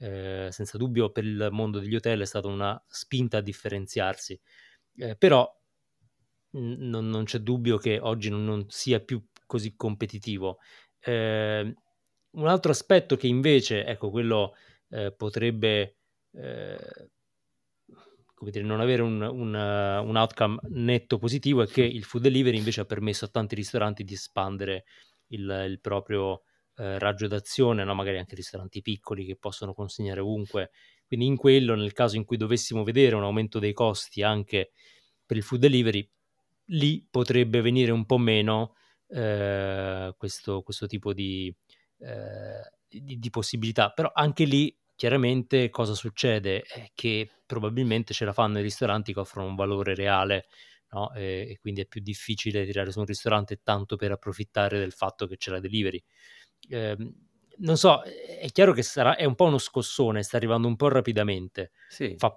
Eh, 0.01 0.47
senza 0.51 0.79
dubbio 0.79 1.11
per 1.11 1.23
il 1.23 1.49
mondo 1.51 1.77
degli 1.77 1.95
hotel 1.95 2.21
è 2.21 2.25
stata 2.25 2.47
una 2.47 2.81
spinta 2.87 3.37
a 3.37 3.41
differenziarsi, 3.41 4.39
eh, 4.97 5.15
però 5.15 5.47
n- 6.53 7.07
non, 7.07 7.23
c'è 7.25 7.37
dubbio 7.39 7.77
che 7.77 7.99
oggi 7.99 8.29
non, 8.29 8.43
non 8.43 8.65
sia 8.69 8.99
più 8.99 9.23
così 9.45 9.75
competitivo. 9.75 10.57
Eh, 10.99 11.75
un 12.31 12.47
altro 12.47 12.71
aspetto 12.71 13.15
che 13.15 13.27
invece, 13.27 13.85
ecco, 13.85 14.09
quello 14.09 14.55
eh, 14.89 15.11
potrebbe 15.11 15.97
eh, 16.33 17.09
come 18.33 18.49
dire, 18.49 18.65
non 18.65 18.79
avere 18.79 19.03
un, 19.03 19.21
un, 19.21 19.53
un 19.53 20.15
outcome 20.15 20.59
netto 20.69 21.19
positivo 21.19 21.61
è 21.61 21.67
che 21.67 21.83
il 21.83 22.03
food 22.03 22.23
delivery 22.23 22.57
invece 22.57 22.81
ha 22.81 22.85
permesso 22.85 23.25
a 23.25 23.27
tanti 23.27 23.53
ristoranti 23.53 24.03
di 24.03 24.15
espandere 24.15 24.85
il, 25.27 25.65
il 25.69 25.79
proprio 25.79 26.41
eh, 26.77 26.99
raggio 26.99 27.27
d'azione, 27.27 27.83
no? 27.83 27.93
magari 27.93 28.17
anche 28.17 28.35
ristoranti 28.35 28.81
piccoli 28.81 29.25
che 29.25 29.35
possono 29.35 29.73
consegnare 29.73 30.19
ovunque. 30.19 30.71
Quindi 31.05 31.25
in 31.25 31.35
quello, 31.35 31.75
nel 31.75 31.93
caso 31.93 32.15
in 32.15 32.25
cui 32.25 32.37
dovessimo 32.37 32.83
vedere 32.83 33.15
un 33.15 33.23
aumento 33.23 33.59
dei 33.59 33.73
costi 33.73 34.23
anche 34.23 34.71
per 35.25 35.37
il 35.37 35.43
food 35.43 35.61
delivery, 35.61 36.09
lì 36.67 37.05
potrebbe 37.09 37.61
venire 37.61 37.91
un 37.91 38.05
po' 38.05 38.17
meno 38.17 38.75
eh, 39.07 40.13
questo, 40.17 40.61
questo, 40.61 40.87
tipo 40.87 41.13
di, 41.13 41.53
eh, 41.99 42.71
di, 42.87 43.19
di, 43.19 43.29
possibilità. 43.29 43.91
Però 43.91 44.11
anche 44.13 44.45
lì 44.45 44.75
chiaramente 44.95 45.69
cosa 45.69 45.93
succede? 45.93 46.61
È 46.61 46.91
che 46.93 47.29
probabilmente 47.45 48.13
ce 48.13 48.25
la 48.25 48.33
fanno 48.33 48.59
i 48.59 48.61
ristoranti 48.61 49.13
che 49.13 49.19
offrono 49.19 49.49
un 49.49 49.55
valore 49.55 49.95
reale, 49.95 50.47
no? 50.91 51.13
e, 51.13 51.47
e, 51.49 51.57
quindi 51.59 51.81
è 51.81 51.85
più 51.87 52.01
difficile 52.01 52.65
tirare 52.65 52.91
su 52.91 52.99
un 52.99 53.05
ristorante 53.05 53.61
tanto 53.63 53.95
per 53.97 54.11
approfittare 54.11 54.79
del 54.79 54.93
fatto 54.93 55.27
che 55.27 55.37
c'è 55.37 55.51
la 55.51 55.59
delivery. 55.59 56.01
Eh, 56.69 56.97
non 57.57 57.77
so, 57.77 58.01
è 58.01 58.49
chiaro 58.51 58.73
che 58.73 58.81
sarà, 58.81 59.15
è 59.15 59.25
un 59.25 59.35
po' 59.35 59.45
uno 59.45 59.57
scossone, 59.57 60.23
sta 60.23 60.37
arrivando 60.37 60.67
un 60.67 60.75
po' 60.75 60.87
rapidamente. 60.87 61.71
Sì, 61.89 62.15
Fa... 62.17 62.35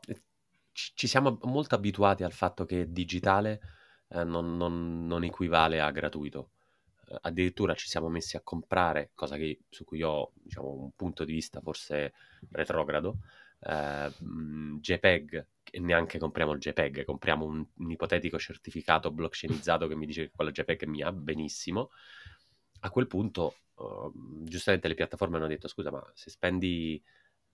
ci 0.73 1.07
siamo 1.07 1.39
molto 1.43 1.75
abituati 1.75 2.25
al 2.25 2.33
fatto 2.33 2.65
che 2.65 2.91
digitale 2.91 3.61
eh, 4.09 4.25
non, 4.25 4.57
non, 4.57 5.07
non 5.07 5.25
equivale 5.25 5.81
a 5.81 5.91
gratuito 5.91 6.51
addirittura 7.23 7.75
ci 7.75 7.89
siamo 7.89 8.09
messi 8.09 8.37
a 8.37 8.41
comprare, 8.43 9.11
cosa 9.15 9.37
che, 9.37 9.61
su 9.69 9.85
cui 9.85 10.03
ho 10.03 10.33
diciamo, 10.35 10.71
un 10.71 10.91
punto 10.95 11.25
di 11.25 11.33
vista 11.33 11.61
forse 11.61 12.13
retrogrado, 12.51 13.19
eh, 13.61 14.13
JPEG, 14.81 15.47
e 15.71 15.81
neanche 15.81 16.19
compriamo 16.19 16.53
il 16.53 16.59
JPEG, 16.59 17.05
compriamo 17.05 17.45
un, 17.45 17.65
un, 17.75 17.91
ipotetico 17.91 18.39
certificato 18.39 19.11
blockchainizzato 19.11 19.87
che 19.87 19.97
mi 19.97 20.07
dice 20.07 20.27
che 20.27 20.33
quello 20.35 20.51
JPEG 20.51 20.85
mi 20.85 21.03
ha 21.03 21.13
benissimo. 21.13 21.91
A 22.81 22.91
quel 22.91 23.07
punto, 23.07 23.57
uh, 23.75 24.13
giustamente 24.45 24.89
le 24.89 24.95
piattaforme 24.95 25.37
hanno 25.37 25.47
detto, 25.47 25.69
scusa, 25.69 25.91
ma 25.91 26.05
se 26.15 26.31
spendi 26.31 27.03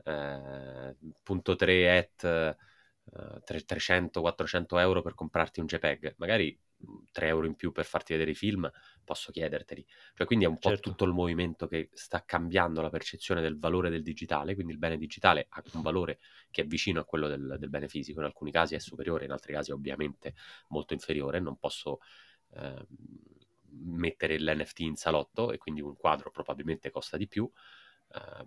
eh, 0.05 0.97
punto 1.23 1.57
3 1.57 1.99
at 1.99 2.57
300-400 3.13 4.79
eh, 4.79 4.81
euro 4.81 5.03
per 5.03 5.15
comprarti 5.15 5.61
un 5.61 5.67
JPEG, 5.67 6.15
magari 6.19 6.57
3 7.13 7.27
euro 7.27 7.47
in 7.47 7.55
più 7.55 7.73
per 7.73 7.85
farti 7.85 8.13
vedere 8.13 8.31
i 8.31 8.35
film, 8.35 8.71
posso 9.05 9.33
chiederteli. 9.33 9.85
Cioè, 10.15 10.27
quindi 10.27 10.45
è 10.45 10.49
un 10.49 10.59
po' 10.59 10.71
certo. 10.71 10.91
tutto 10.91 11.05
il 11.05 11.13
movimento 11.13 11.67
che 11.67 11.91
sta 11.93 12.25
cambiando 12.25 12.81
la 12.81 12.91
percezione 12.91 13.41
del 13.41 13.59
valore 13.59 13.91
del 13.91 14.03
digitale, 14.03 14.55
quindi 14.55 14.73
il 14.73 14.79
bene 14.79 14.97
digitale 14.97 15.47
ha 15.51 15.63
un 15.73 15.83
valore 15.83 16.21
che 16.51 16.63
è 16.63 16.67
vicino 16.67 17.01
a 17.01 17.05
quello 17.05 17.27
del, 17.27 17.57
del 17.59 17.69
bene 17.69 17.89
fisico, 17.89 18.21
in 18.21 18.27
alcuni 18.27 18.51
casi 18.51 18.75
è 18.75 18.79
superiore, 18.79 19.25
in 19.25 19.33
altri 19.33 19.53
casi 19.53 19.73
ovviamente 19.73 20.35
molto 20.69 20.95
inferiore, 20.95 21.41
non 21.41 21.59
posso 21.59 21.99
eh, 22.55 22.87
mettere 23.73 24.39
l'NFT 24.41 24.81
in 24.81 24.97
salotto 24.97 25.53
e 25.53 25.59
quindi 25.59 25.81
un 25.81 25.97
quadro 25.97 26.31
probabilmente 26.31 26.91
costa 26.91 27.17
di 27.17 27.29
più. 27.29 27.51
Eh, 28.13 28.45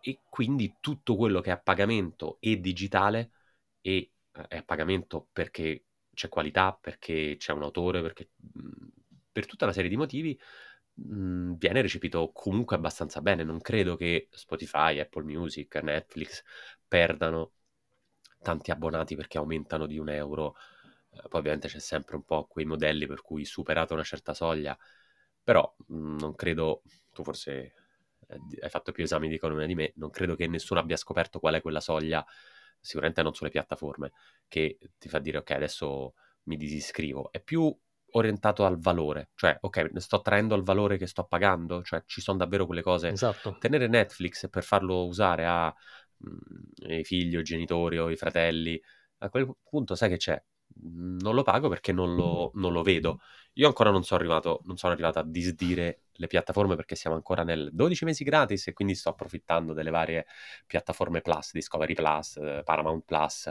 e 0.00 0.20
quindi 0.28 0.76
tutto 0.80 1.16
quello 1.16 1.40
che 1.40 1.50
è 1.50 1.52
a 1.52 1.58
pagamento 1.58 2.36
e 2.40 2.60
digitale 2.60 3.30
e 3.80 4.12
eh, 4.32 4.46
è 4.48 4.56
a 4.58 4.62
pagamento 4.62 5.28
perché 5.32 5.84
c'è 6.14 6.28
qualità, 6.28 6.72
perché 6.80 7.36
c'è 7.38 7.52
un 7.52 7.62
autore, 7.62 8.02
perché 8.02 8.30
mhmm, 8.36 8.88
per 9.32 9.46
tutta 9.46 9.64
una 9.64 9.74
serie 9.74 9.90
di 9.90 9.96
motivi 9.96 10.38
mh, 10.94 11.14
mhmm, 11.14 11.56
viene 11.58 11.82
recepito 11.82 12.30
comunque 12.32 12.76
abbastanza 12.76 13.20
bene. 13.20 13.42
Non 13.44 13.60
credo 13.60 13.96
che 13.96 14.28
Spotify, 14.30 14.98
Apple 15.00 15.24
Music, 15.24 15.74
Netflix 15.82 16.42
perdano 16.86 17.52
tanti 18.42 18.70
abbonati 18.70 19.16
perché 19.16 19.38
aumentano 19.38 19.86
di 19.86 19.98
un 19.98 20.08
euro. 20.08 20.54
Eh, 21.22 21.28
poi 21.28 21.40
ovviamente 21.40 21.68
c'è 21.68 21.80
sempre 21.80 22.16
un 22.16 22.24
po' 22.24 22.46
quei 22.46 22.64
modelli 22.64 23.06
per 23.06 23.22
cui 23.22 23.44
superata 23.44 23.94
una 23.94 24.02
certa 24.04 24.34
soglia, 24.34 24.76
però 25.42 25.74
mh, 25.86 25.96
mhmm, 25.96 26.16
non 26.18 26.34
credo, 26.34 26.82
tu 27.12 27.22
forse 27.24 27.74
eh, 28.28 28.40
hai 28.60 28.70
fatto 28.70 28.92
più 28.92 29.04
esami 29.04 29.28
di 29.28 29.34
economia 29.34 29.66
di 29.66 29.74
me, 29.74 29.92
non 29.96 30.10
credo 30.10 30.34
che 30.34 30.46
nessuno 30.46 30.80
abbia 30.80 30.96
scoperto 30.96 31.38
qual 31.40 31.54
è 31.54 31.60
quella 31.62 31.80
soglia 31.80 32.24
sicuramente 32.80 33.22
non 33.22 33.34
sulle 33.34 33.50
piattaforme, 33.50 34.12
che 34.48 34.78
ti 34.98 35.08
fa 35.08 35.18
dire 35.18 35.38
ok, 35.38 35.50
adesso 35.52 36.14
mi 36.44 36.56
disiscrivo. 36.56 37.30
È 37.32 37.40
più 37.40 37.74
orientato 38.12 38.64
al 38.64 38.78
valore, 38.78 39.30
cioè 39.34 39.56
ok, 39.60 39.90
sto 39.96 40.20
traendo 40.20 40.54
il 40.54 40.62
valore 40.62 40.96
che 40.96 41.06
sto 41.06 41.24
pagando, 41.24 41.82
cioè 41.82 42.02
ci 42.06 42.20
sono 42.20 42.38
davvero 42.38 42.66
quelle 42.66 42.82
cose. 42.82 43.08
Esatto. 43.08 43.56
Tenere 43.58 43.88
Netflix 43.88 44.48
per 44.48 44.62
farlo 44.62 45.06
usare 45.06 45.44
a 45.46 45.74
mh, 46.18 46.30
mm, 46.30 46.90
i 46.98 47.04
figli 47.04 47.36
o 47.36 47.40
i 47.40 47.44
genitori 47.44 47.98
o 47.98 48.10
i 48.10 48.16
fratelli, 48.16 48.80
a 49.18 49.28
quel 49.28 49.52
punto 49.68 49.94
sai 49.94 50.10
che 50.10 50.16
c'è? 50.16 50.42
Non 50.78 51.34
lo 51.34 51.42
pago 51.42 51.68
perché 51.68 51.92
non 51.92 52.14
lo, 52.14 52.50
non 52.54 52.72
lo 52.72 52.82
vedo. 52.82 53.20
Io 53.54 53.66
ancora 53.66 53.90
non 53.90 54.04
sono 54.04 54.20
arrivato, 54.20 54.60
non 54.64 54.76
sono 54.76 54.92
arrivato 54.92 55.18
a 55.18 55.24
disdire 55.24 56.02
le 56.12 56.26
piattaforme 56.26 56.76
perché 56.76 56.94
siamo 56.94 57.16
ancora 57.16 57.42
nel 57.42 57.70
12 57.72 58.04
mesi 58.04 58.24
gratis 58.24 58.66
e 58.68 58.72
quindi 58.72 58.94
sto 58.94 59.08
approfittando 59.10 59.72
delle 59.72 59.90
varie 59.90 60.26
piattaforme 60.66 61.22
Plus, 61.22 61.52
Discovery 61.52 61.94
Plus, 61.94 62.36
eh, 62.36 62.62
Paramount 62.64 63.04
Plus. 63.04 63.50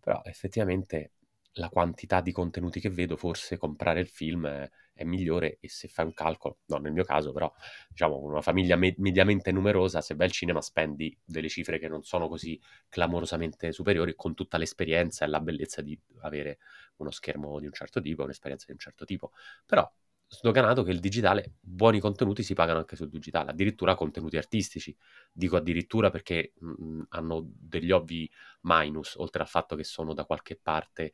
Però 0.00 0.20
effettivamente 0.24 1.12
la 1.52 1.68
quantità 1.68 2.20
di 2.20 2.32
contenuti 2.32 2.80
che 2.80 2.90
vedo, 2.90 3.16
forse 3.16 3.56
comprare 3.56 4.00
il 4.00 4.08
film 4.08 4.46
è, 4.46 4.70
è, 4.92 5.04
migliore 5.04 5.58
e 5.60 5.68
se 5.68 5.88
fai 5.88 6.04
un 6.06 6.12
calcolo, 6.12 6.58
no 6.66 6.76
nel 6.78 6.92
mio 6.92 7.04
caso 7.04 7.32
però, 7.32 7.52
diciamo 7.88 8.18
una 8.18 8.40
famiglia 8.40 8.76
me- 8.76 8.94
mediamente 8.98 9.50
numerosa, 9.52 10.00
se 10.00 10.14
vai 10.14 10.26
al 10.26 10.32
cinema 10.32 10.60
spendi 10.60 11.16
delle 11.24 11.48
cifre 11.48 11.78
che 11.78 11.88
non 11.88 12.02
sono 12.02 12.28
così 12.28 12.60
clamorosamente 12.88 13.72
superiori 13.72 14.14
con 14.14 14.34
tutta 14.34 14.56
l'esperienza 14.58 15.24
e 15.24 15.28
la 15.28 15.40
bellezza 15.40 15.82
di 15.82 15.98
avere 16.20 16.58
uno 16.96 17.10
schermo 17.10 17.58
di 17.58 17.66
un 17.66 17.72
certo 17.72 18.00
tipo, 18.00 18.22
un'esperienza 18.24 18.66
di 18.66 18.72
un 18.72 18.78
certo 18.78 19.04
tipo. 19.04 19.32
Però 19.66 19.90
sdoganato 20.30 20.82
che 20.82 20.90
il 20.90 21.00
digitale, 21.00 21.54
buoni 21.58 22.00
contenuti 22.00 22.42
si 22.42 22.54
pagano 22.54 22.78
anche 22.78 22.96
sul 22.96 23.08
digitale, 23.08 23.50
addirittura 23.50 23.94
contenuti 23.94 24.36
artistici. 24.36 24.94
Dico 25.32 25.56
addirittura 25.56 26.10
perché 26.10 26.52
mh, 26.58 26.84
mm, 26.84 27.02
hanno 27.10 27.42
degli 27.44 27.90
ovvi 27.90 28.30
minus, 28.62 29.14
oltre 29.16 29.42
al 29.42 29.48
fatto 29.48 29.74
che 29.74 29.84
sono 29.84 30.12
da 30.14 30.24
qualche 30.24 30.56
parte 30.56 31.12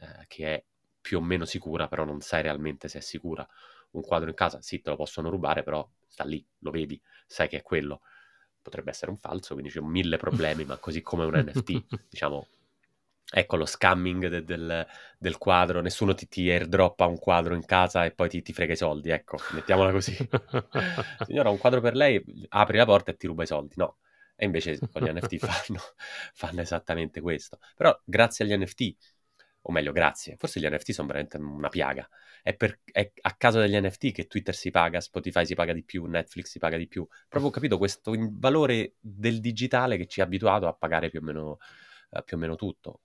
eh, 0.00 0.24
che 0.26 0.54
è 0.54 0.64
più 1.00 1.18
o 1.18 1.20
meno 1.20 1.44
sicura, 1.44 1.88
però 1.88 2.04
non 2.04 2.20
sai 2.20 2.42
realmente 2.42 2.88
se 2.88 2.98
è 2.98 3.00
sicura. 3.00 3.46
Un 3.90 4.02
quadro 4.02 4.28
in 4.28 4.34
casa, 4.34 4.60
sì, 4.60 4.80
te 4.80 4.90
lo 4.90 4.96
possono 4.96 5.30
rubare, 5.30 5.62
però 5.62 5.88
sta 6.06 6.24
lì, 6.24 6.44
lo 6.58 6.70
vedi, 6.70 7.00
sai 7.26 7.48
che 7.48 7.58
è 7.58 7.62
quello. 7.62 8.02
Potrebbe 8.60 8.90
essere 8.90 9.10
un 9.10 9.16
falso, 9.16 9.54
quindi 9.54 9.72
c'è 9.72 9.80
mille 9.80 10.18
problemi, 10.18 10.64
ma 10.64 10.76
così 10.76 11.00
come 11.00 11.24
un 11.24 11.34
NFT, 11.34 11.84
diciamo, 12.10 12.46
ecco 13.30 13.56
lo 13.56 13.66
scamming 13.66 14.28
de- 14.28 14.44
del, 14.44 14.86
del, 15.18 15.38
quadro, 15.38 15.80
nessuno 15.80 16.14
ti, 16.14 16.28
ti 16.28 16.50
airdroppa 16.50 17.06
un 17.06 17.18
quadro 17.18 17.54
in 17.54 17.64
casa 17.64 18.04
e 18.04 18.10
poi 18.10 18.28
ti, 18.28 18.42
ti 18.42 18.52
frega 18.52 18.72
i 18.72 18.76
soldi, 18.76 19.10
ecco, 19.10 19.38
mettiamola 19.52 19.90
così. 19.92 20.16
Signora, 21.24 21.50
un 21.50 21.58
quadro 21.58 21.80
per 21.80 21.94
lei, 21.94 22.22
apri 22.48 22.76
la 22.76 22.84
porta 22.84 23.10
e 23.12 23.16
ti 23.16 23.26
ruba 23.26 23.44
i 23.44 23.46
soldi, 23.46 23.74
no. 23.76 23.98
E 24.36 24.44
invece 24.44 24.78
con 24.92 25.02
gli 25.02 25.10
NFT 25.10 25.36
fanno, 25.44 25.80
fanno 26.34 26.60
esattamente 26.60 27.20
questo. 27.20 27.58
Però 27.74 27.98
grazie 28.04 28.44
agli 28.44 28.56
NFT 28.62 28.96
o 29.62 29.72
meglio, 29.72 29.92
grazie. 29.92 30.36
Forse 30.38 30.60
gli 30.60 30.66
NFT 30.66 30.92
sono 30.92 31.08
veramente 31.08 31.36
una 31.36 31.68
piaga. 31.68 32.08
È, 32.42 32.54
per, 32.54 32.80
è, 32.84 33.12
a 33.22 33.34
causa 33.36 33.60
degli 33.60 33.78
NFT 33.78 34.12
che 34.12 34.26
Twitter 34.26 34.54
si 34.54 34.70
paga, 34.70 35.00
Spotify 35.00 35.44
si 35.44 35.54
paga 35.54 35.72
di 35.72 35.84
più, 35.84 36.04
Netflix 36.06 36.50
si 36.50 36.58
paga 36.58 36.76
di 36.76 36.86
più. 36.86 37.06
Proprio 37.28 37.50
ho 37.50 37.52
capito 37.52 37.78
questo 37.78 38.14
valore 38.32 38.94
del 39.00 39.40
digitale 39.40 39.96
che 39.96 40.06
ci 40.06 40.20
ha 40.20 40.24
abituato 40.24 40.66
a 40.66 40.74
pagare 40.74 41.10
più 41.10 41.20
o 41.20 41.22
meno, 41.22 41.58
uh, 42.10 42.22
più 42.24 42.36
o 42.36 42.40
meno 42.40 42.56
tutto. 42.56 43.00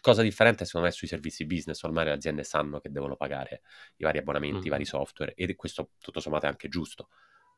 Cosa 0.00 0.22
differente 0.22 0.64
secondo 0.64 0.86
me 0.86 0.92
sui 0.92 1.08
servizi 1.08 1.46
business, 1.46 1.82
ormai 1.82 2.06
le 2.06 2.12
aziende 2.12 2.42
sanno 2.42 2.80
che 2.80 2.90
devono 2.90 3.16
pagare 3.16 3.62
i 3.96 4.04
vari 4.04 4.18
abbonamenti, 4.18 4.60
mm. 4.60 4.66
i 4.66 4.68
vari 4.70 4.84
software 4.84 5.34
e 5.34 5.54
questo 5.56 5.92
tutto 5.98 6.20
sommato 6.20 6.46
è 6.46 6.48
anche 6.48 6.68
giusto 6.68 7.08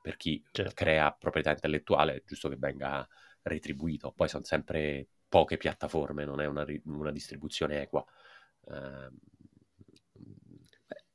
per 0.07 0.17
chi 0.17 0.41
certo. 0.53 0.73
crea 0.73 1.11
proprietà 1.11 1.51
intellettuale, 1.51 2.15
è 2.15 2.23
giusto 2.25 2.49
che 2.49 2.55
venga 2.57 3.05
retribuito. 3.43 4.13
Poi 4.13 4.29
sono 4.29 4.45
sempre 4.45 5.09
poche 5.29 5.57
piattaforme, 5.57 6.25
non 6.25 6.41
è 6.41 6.47
una, 6.47 6.65
una 6.85 7.11
distribuzione 7.11 7.83
equa. 7.83 8.05
Ehm, 8.71 9.17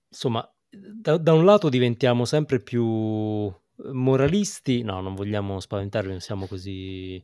insomma, 0.08 0.50
da, 0.70 1.18
da, 1.18 1.34
un 1.34 1.46
lato 1.46 1.70
diventiamo 1.70 2.26
sempre 2.26 2.62
più 2.62 3.54
moralisti, 3.92 4.84
no, 4.84 5.02
non 5.02 5.16
vogliamo 5.16 5.60
spaventarvi, 5.60 6.10
non 6.10 6.20
siamo 6.20 6.48
così, 6.48 7.16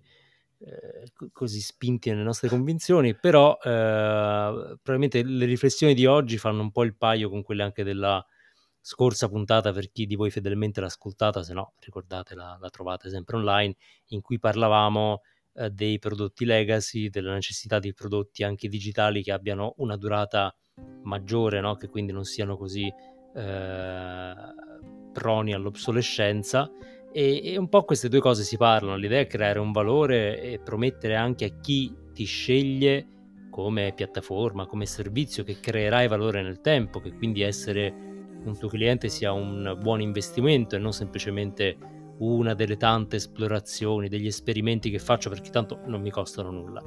eh, 0.60 1.12
così 1.32 1.62
spinti 1.62 2.10
nelle 2.10 2.24
nostre 2.24 2.50
convinzioni, 2.50 3.16
però 3.16 3.58
eh, 3.62 4.78
probabilmente 4.82 5.24
le 5.24 5.46
riflessioni 5.46 5.94
di 5.94 6.06
oggi 6.06 6.38
fanno 6.38 6.62
un 6.62 6.72
po' 6.72 6.84
il 6.84 6.96
paio 6.96 7.30
con 7.30 7.44
quelle 7.44 7.63
anche 7.63 7.84
della 7.84 8.26
scorsa 8.82 9.28
puntata 9.28 9.74
per 9.74 9.92
chi 9.92 10.06
di 10.06 10.16
voi 10.16 10.32
fedelmente 10.32 10.80
l'ha 10.80 10.88
ascoltata, 10.88 11.44
se 11.44 11.54
no 11.54 11.74
ricordatela, 11.80 12.58
la 12.60 12.70
trovate 12.70 13.10
sempre 13.10 13.38
online, 13.38 13.76
in 14.08 14.22
cui 14.22 14.40
parlavamo 14.40 15.21
eh, 15.58 15.70
dei 15.72 15.98
prodotti 16.00 16.46
legacy, 16.46 17.10
della 17.10 17.34
necessità 17.34 17.80
di 17.80 17.94
prodotti 17.94 18.44
anche 18.44 18.68
digitali 18.68 19.24
che 19.24 19.32
abbiano 19.32 19.74
una 19.78 19.98
durata 19.98 20.56
maggiore, 21.04 21.60
no? 21.60 21.76
che 21.76 21.88
quindi 21.88 22.12
non 22.12 22.24
siano 22.24 22.58
così 22.58 22.86
eh, 23.36 24.34
proni 25.12 25.54
all'obsolescenza. 25.54 26.70
E, 27.12 27.42
e, 27.44 27.58
un 27.58 27.70
po' 27.70 27.84
queste 27.84 28.10
due 28.10 28.20
cose 28.20 28.44
si 28.44 28.58
parlano, 28.58 28.98
l'idea 28.98 29.22
è 29.22 29.28
creare 29.28 29.60
un 29.60 29.72
valore 29.72 30.40
e 30.42 30.60
promettere 30.60 31.16
anche 31.16 31.46
a 31.46 31.60
chi 31.60 31.92
ti 32.14 32.26
sceglie 32.26 33.08
come 33.50 33.94
piattaforma, 33.96 34.68
come 34.68 34.86
servizio 34.86 35.44
che 35.44 35.60
creerai 35.60 36.08
valore 36.08 36.44
nel 36.44 36.62
tempo, 36.62 37.00
che 37.00 37.14
quindi 37.14 37.42
essere 37.42 37.92
un 38.44 38.56
tuo 38.58 38.68
cliente 38.68 39.10
sia 39.10 39.32
un 39.32 39.76
buon 39.82 40.02
investimento 40.02 40.76
e 40.76 40.80
non 40.80 40.94
semplicemente 40.94 41.96
una 42.20 42.54
delle 42.54 42.78
tante 42.78 43.18
esplorazioni, 43.18 44.10
degli 44.10 44.28
esperimenti 44.28 44.90
che 44.90 45.00
faccio 45.00 45.30
perché 45.30 45.50
tanto 45.50 45.80
non 45.86 46.02
mi 46.02 46.10
costano 46.10 46.52
nulla. 46.52 46.82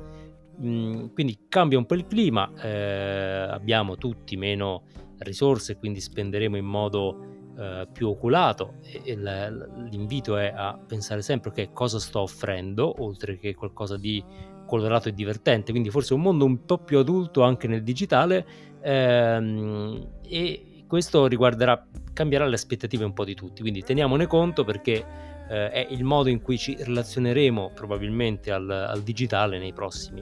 Mm, 0.62 1.06
quindi 1.14 1.46
cambia 1.48 1.78
un 1.78 1.86
po' 1.86 1.94
il 1.94 2.06
clima, 2.06 2.52
eh, 2.60 3.48
abbiamo 3.50 3.96
tutti 3.96 4.36
meno 4.36 4.84
risorse, 5.18 5.76
quindi 5.76 6.00
spenderemo 6.00 6.56
in 6.56 6.66
modo 6.66 7.30
eh, 7.58 7.88
più 7.92 8.08
oculato 8.08 8.74
e, 8.82 9.16
l'invito 9.16 10.36
è 10.36 10.52
a 10.54 10.78
pensare 10.78 11.22
sempre 11.22 11.50
che 11.52 11.70
cosa 11.72 11.98
sto 11.98 12.20
offrendo, 12.20 13.02
oltre 13.02 13.38
che 13.38 13.54
qualcosa 13.54 13.96
di 13.96 14.22
colorato 14.66 15.08
e 15.08 15.12
divertente, 15.12 15.72
quindi 15.72 15.90
forse 15.90 16.14
un 16.14 16.20
mondo 16.20 16.44
un 16.44 16.64
po' 16.64 16.78
più 16.78 16.98
adulto 16.98 17.42
anche 17.42 17.66
nel 17.66 17.82
digitale 17.82 18.46
ehm, 18.80 20.08
e 20.22 20.69
questo 20.90 21.28
riguarderà, 21.28 21.86
cambierà 22.12 22.44
le 22.46 22.56
aspettative 22.56 23.04
un 23.04 23.12
po' 23.12 23.24
di 23.24 23.36
tutti, 23.36 23.60
quindi 23.60 23.84
teniamone 23.84 24.26
conto 24.26 24.64
perché 24.64 25.04
eh, 25.48 25.70
è 25.70 25.86
il 25.88 26.02
modo 26.02 26.28
in 26.28 26.42
cui 26.42 26.58
ci 26.58 26.76
relazioneremo 26.76 27.70
probabilmente 27.72 28.50
al, 28.50 28.68
al 28.68 29.00
digitale 29.02 29.60
nei 29.60 29.72
prossimi 29.72 30.20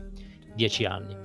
dieci 0.54 0.84
anni. 0.84 1.16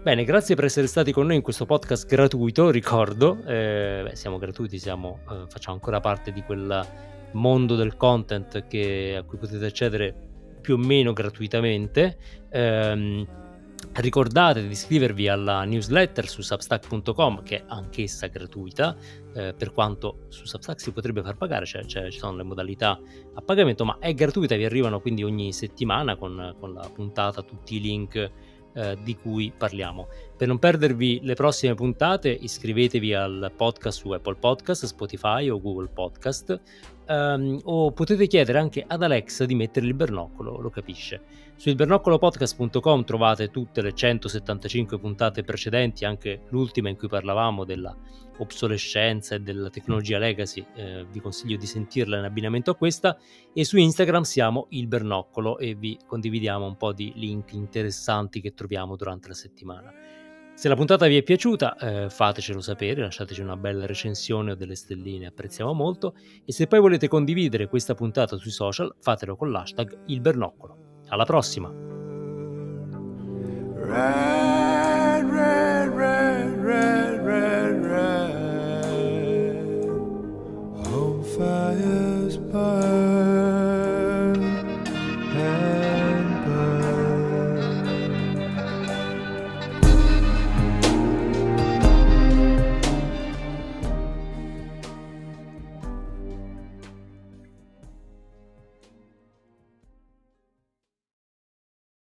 Bene, 0.00 0.22
grazie 0.22 0.54
per 0.54 0.66
essere 0.66 0.86
stati 0.86 1.10
con 1.10 1.26
noi 1.26 1.34
in 1.34 1.42
questo 1.42 1.66
podcast 1.66 2.06
gratuito, 2.06 2.70
ricordo, 2.70 3.42
eh, 3.44 4.02
beh, 4.04 4.14
siamo 4.14 4.38
gratuiti, 4.38 4.78
siamo, 4.78 5.22
eh, 5.28 5.46
facciamo 5.48 5.74
ancora 5.74 5.98
parte 5.98 6.30
di 6.30 6.42
quel 6.42 6.86
mondo 7.32 7.74
del 7.74 7.96
content 7.96 8.68
che, 8.68 9.16
a 9.18 9.24
cui 9.24 9.38
potete 9.38 9.66
accedere 9.66 10.14
più 10.60 10.74
o 10.74 10.78
meno 10.78 11.12
gratuitamente. 11.12 12.16
Eh, 12.48 13.26
ricordate 13.94 14.62
di 14.62 14.70
iscrivervi 14.70 15.28
alla 15.28 15.64
newsletter 15.64 16.28
su 16.28 16.42
substack.com 16.42 17.42
che 17.42 17.58
è 17.58 17.64
anch'essa 17.66 18.26
gratuita, 18.26 18.96
eh, 19.34 19.54
per 19.54 19.72
quanto 19.72 20.26
su 20.28 20.44
Substack 20.44 20.80
si 20.80 20.92
potrebbe 20.92 21.22
far 21.22 21.36
pagare, 21.36 21.66
cioè, 21.66 21.84
cioè, 21.84 22.10
ci 22.10 22.18
sono 22.18 22.36
le 22.36 22.42
modalità 22.42 23.00
a 23.34 23.40
pagamento, 23.40 23.84
ma 23.84 23.98
è 23.98 24.14
gratuita, 24.14 24.56
vi 24.56 24.64
arrivano 24.64 25.00
quindi 25.00 25.22
ogni 25.22 25.52
settimana 25.52 26.16
con, 26.16 26.56
con 26.58 26.72
la 26.72 26.88
puntata, 26.92 27.42
tutti 27.42 27.76
i 27.76 27.80
link 27.80 28.30
eh, 28.74 28.98
di 29.02 29.16
cui 29.16 29.52
parliamo. 29.56 30.08
Per 30.38 30.46
non 30.46 30.60
perdervi 30.60 31.18
le 31.24 31.34
prossime 31.34 31.74
puntate, 31.74 32.28
iscrivetevi 32.28 33.12
al 33.12 33.50
podcast 33.56 33.98
su 33.98 34.12
Apple 34.12 34.36
Podcast, 34.36 34.84
Spotify 34.84 35.48
o 35.48 35.60
Google 35.60 35.88
Podcast 35.88 36.60
um, 37.08 37.58
o 37.64 37.90
potete 37.90 38.28
chiedere 38.28 38.60
anche 38.60 38.84
ad 38.86 39.02
Alexa 39.02 39.44
di 39.46 39.56
mettere 39.56 39.86
il 39.86 39.94
bernoccolo, 39.94 40.60
lo 40.60 40.70
capisce. 40.70 41.22
Su 41.56 41.70
ilbernoccolopodcast.com 41.70 43.02
trovate 43.02 43.50
tutte 43.50 43.82
le 43.82 43.92
175 43.92 45.00
puntate 45.00 45.42
precedenti, 45.42 46.04
anche 46.04 46.42
l'ultima 46.50 46.88
in 46.88 46.96
cui 46.96 47.08
parlavamo 47.08 47.64
della 47.64 47.92
obsolescenza 48.36 49.34
e 49.34 49.40
della 49.40 49.70
tecnologia 49.70 50.18
legacy, 50.18 50.64
eh, 50.76 51.04
vi 51.10 51.18
consiglio 51.18 51.56
di 51.56 51.66
sentirla 51.66 52.18
in 52.18 52.24
abbinamento 52.24 52.70
a 52.70 52.76
questa 52.76 53.18
e 53.52 53.64
su 53.64 53.76
Instagram 53.76 54.22
siamo 54.22 54.66
il 54.70 54.86
Bernoccolo 54.86 55.58
e 55.58 55.74
vi 55.74 55.98
condividiamo 56.06 56.64
un 56.64 56.76
po' 56.76 56.92
di 56.92 57.12
link 57.16 57.54
interessanti 57.54 58.40
che 58.40 58.54
troviamo 58.54 58.94
durante 58.94 59.26
la 59.26 59.34
settimana. 59.34 59.92
Se 60.58 60.66
la 60.66 60.74
puntata 60.74 61.06
vi 61.06 61.16
è 61.16 61.22
piaciuta 61.22 61.76
eh, 61.76 62.10
fatecelo 62.10 62.60
sapere, 62.60 63.02
lasciateci 63.02 63.40
una 63.40 63.56
bella 63.56 63.86
recensione 63.86 64.50
o 64.50 64.54
delle 64.56 64.74
stelline, 64.74 65.26
apprezziamo 65.26 65.72
molto 65.72 66.16
e 66.44 66.50
se 66.50 66.66
poi 66.66 66.80
volete 66.80 67.06
condividere 67.06 67.68
questa 67.68 67.94
puntata 67.94 68.36
sui 68.36 68.50
social 68.50 68.92
fatelo 68.98 69.36
con 69.36 69.52
l'hashtag 69.52 69.96
Il 70.06 70.20
Bernoccolo. 70.20 71.04
Alla 71.10 71.24
prossima! 71.24 71.68
Red, 73.86 75.30
red, 75.30 75.94
red, 75.94 77.07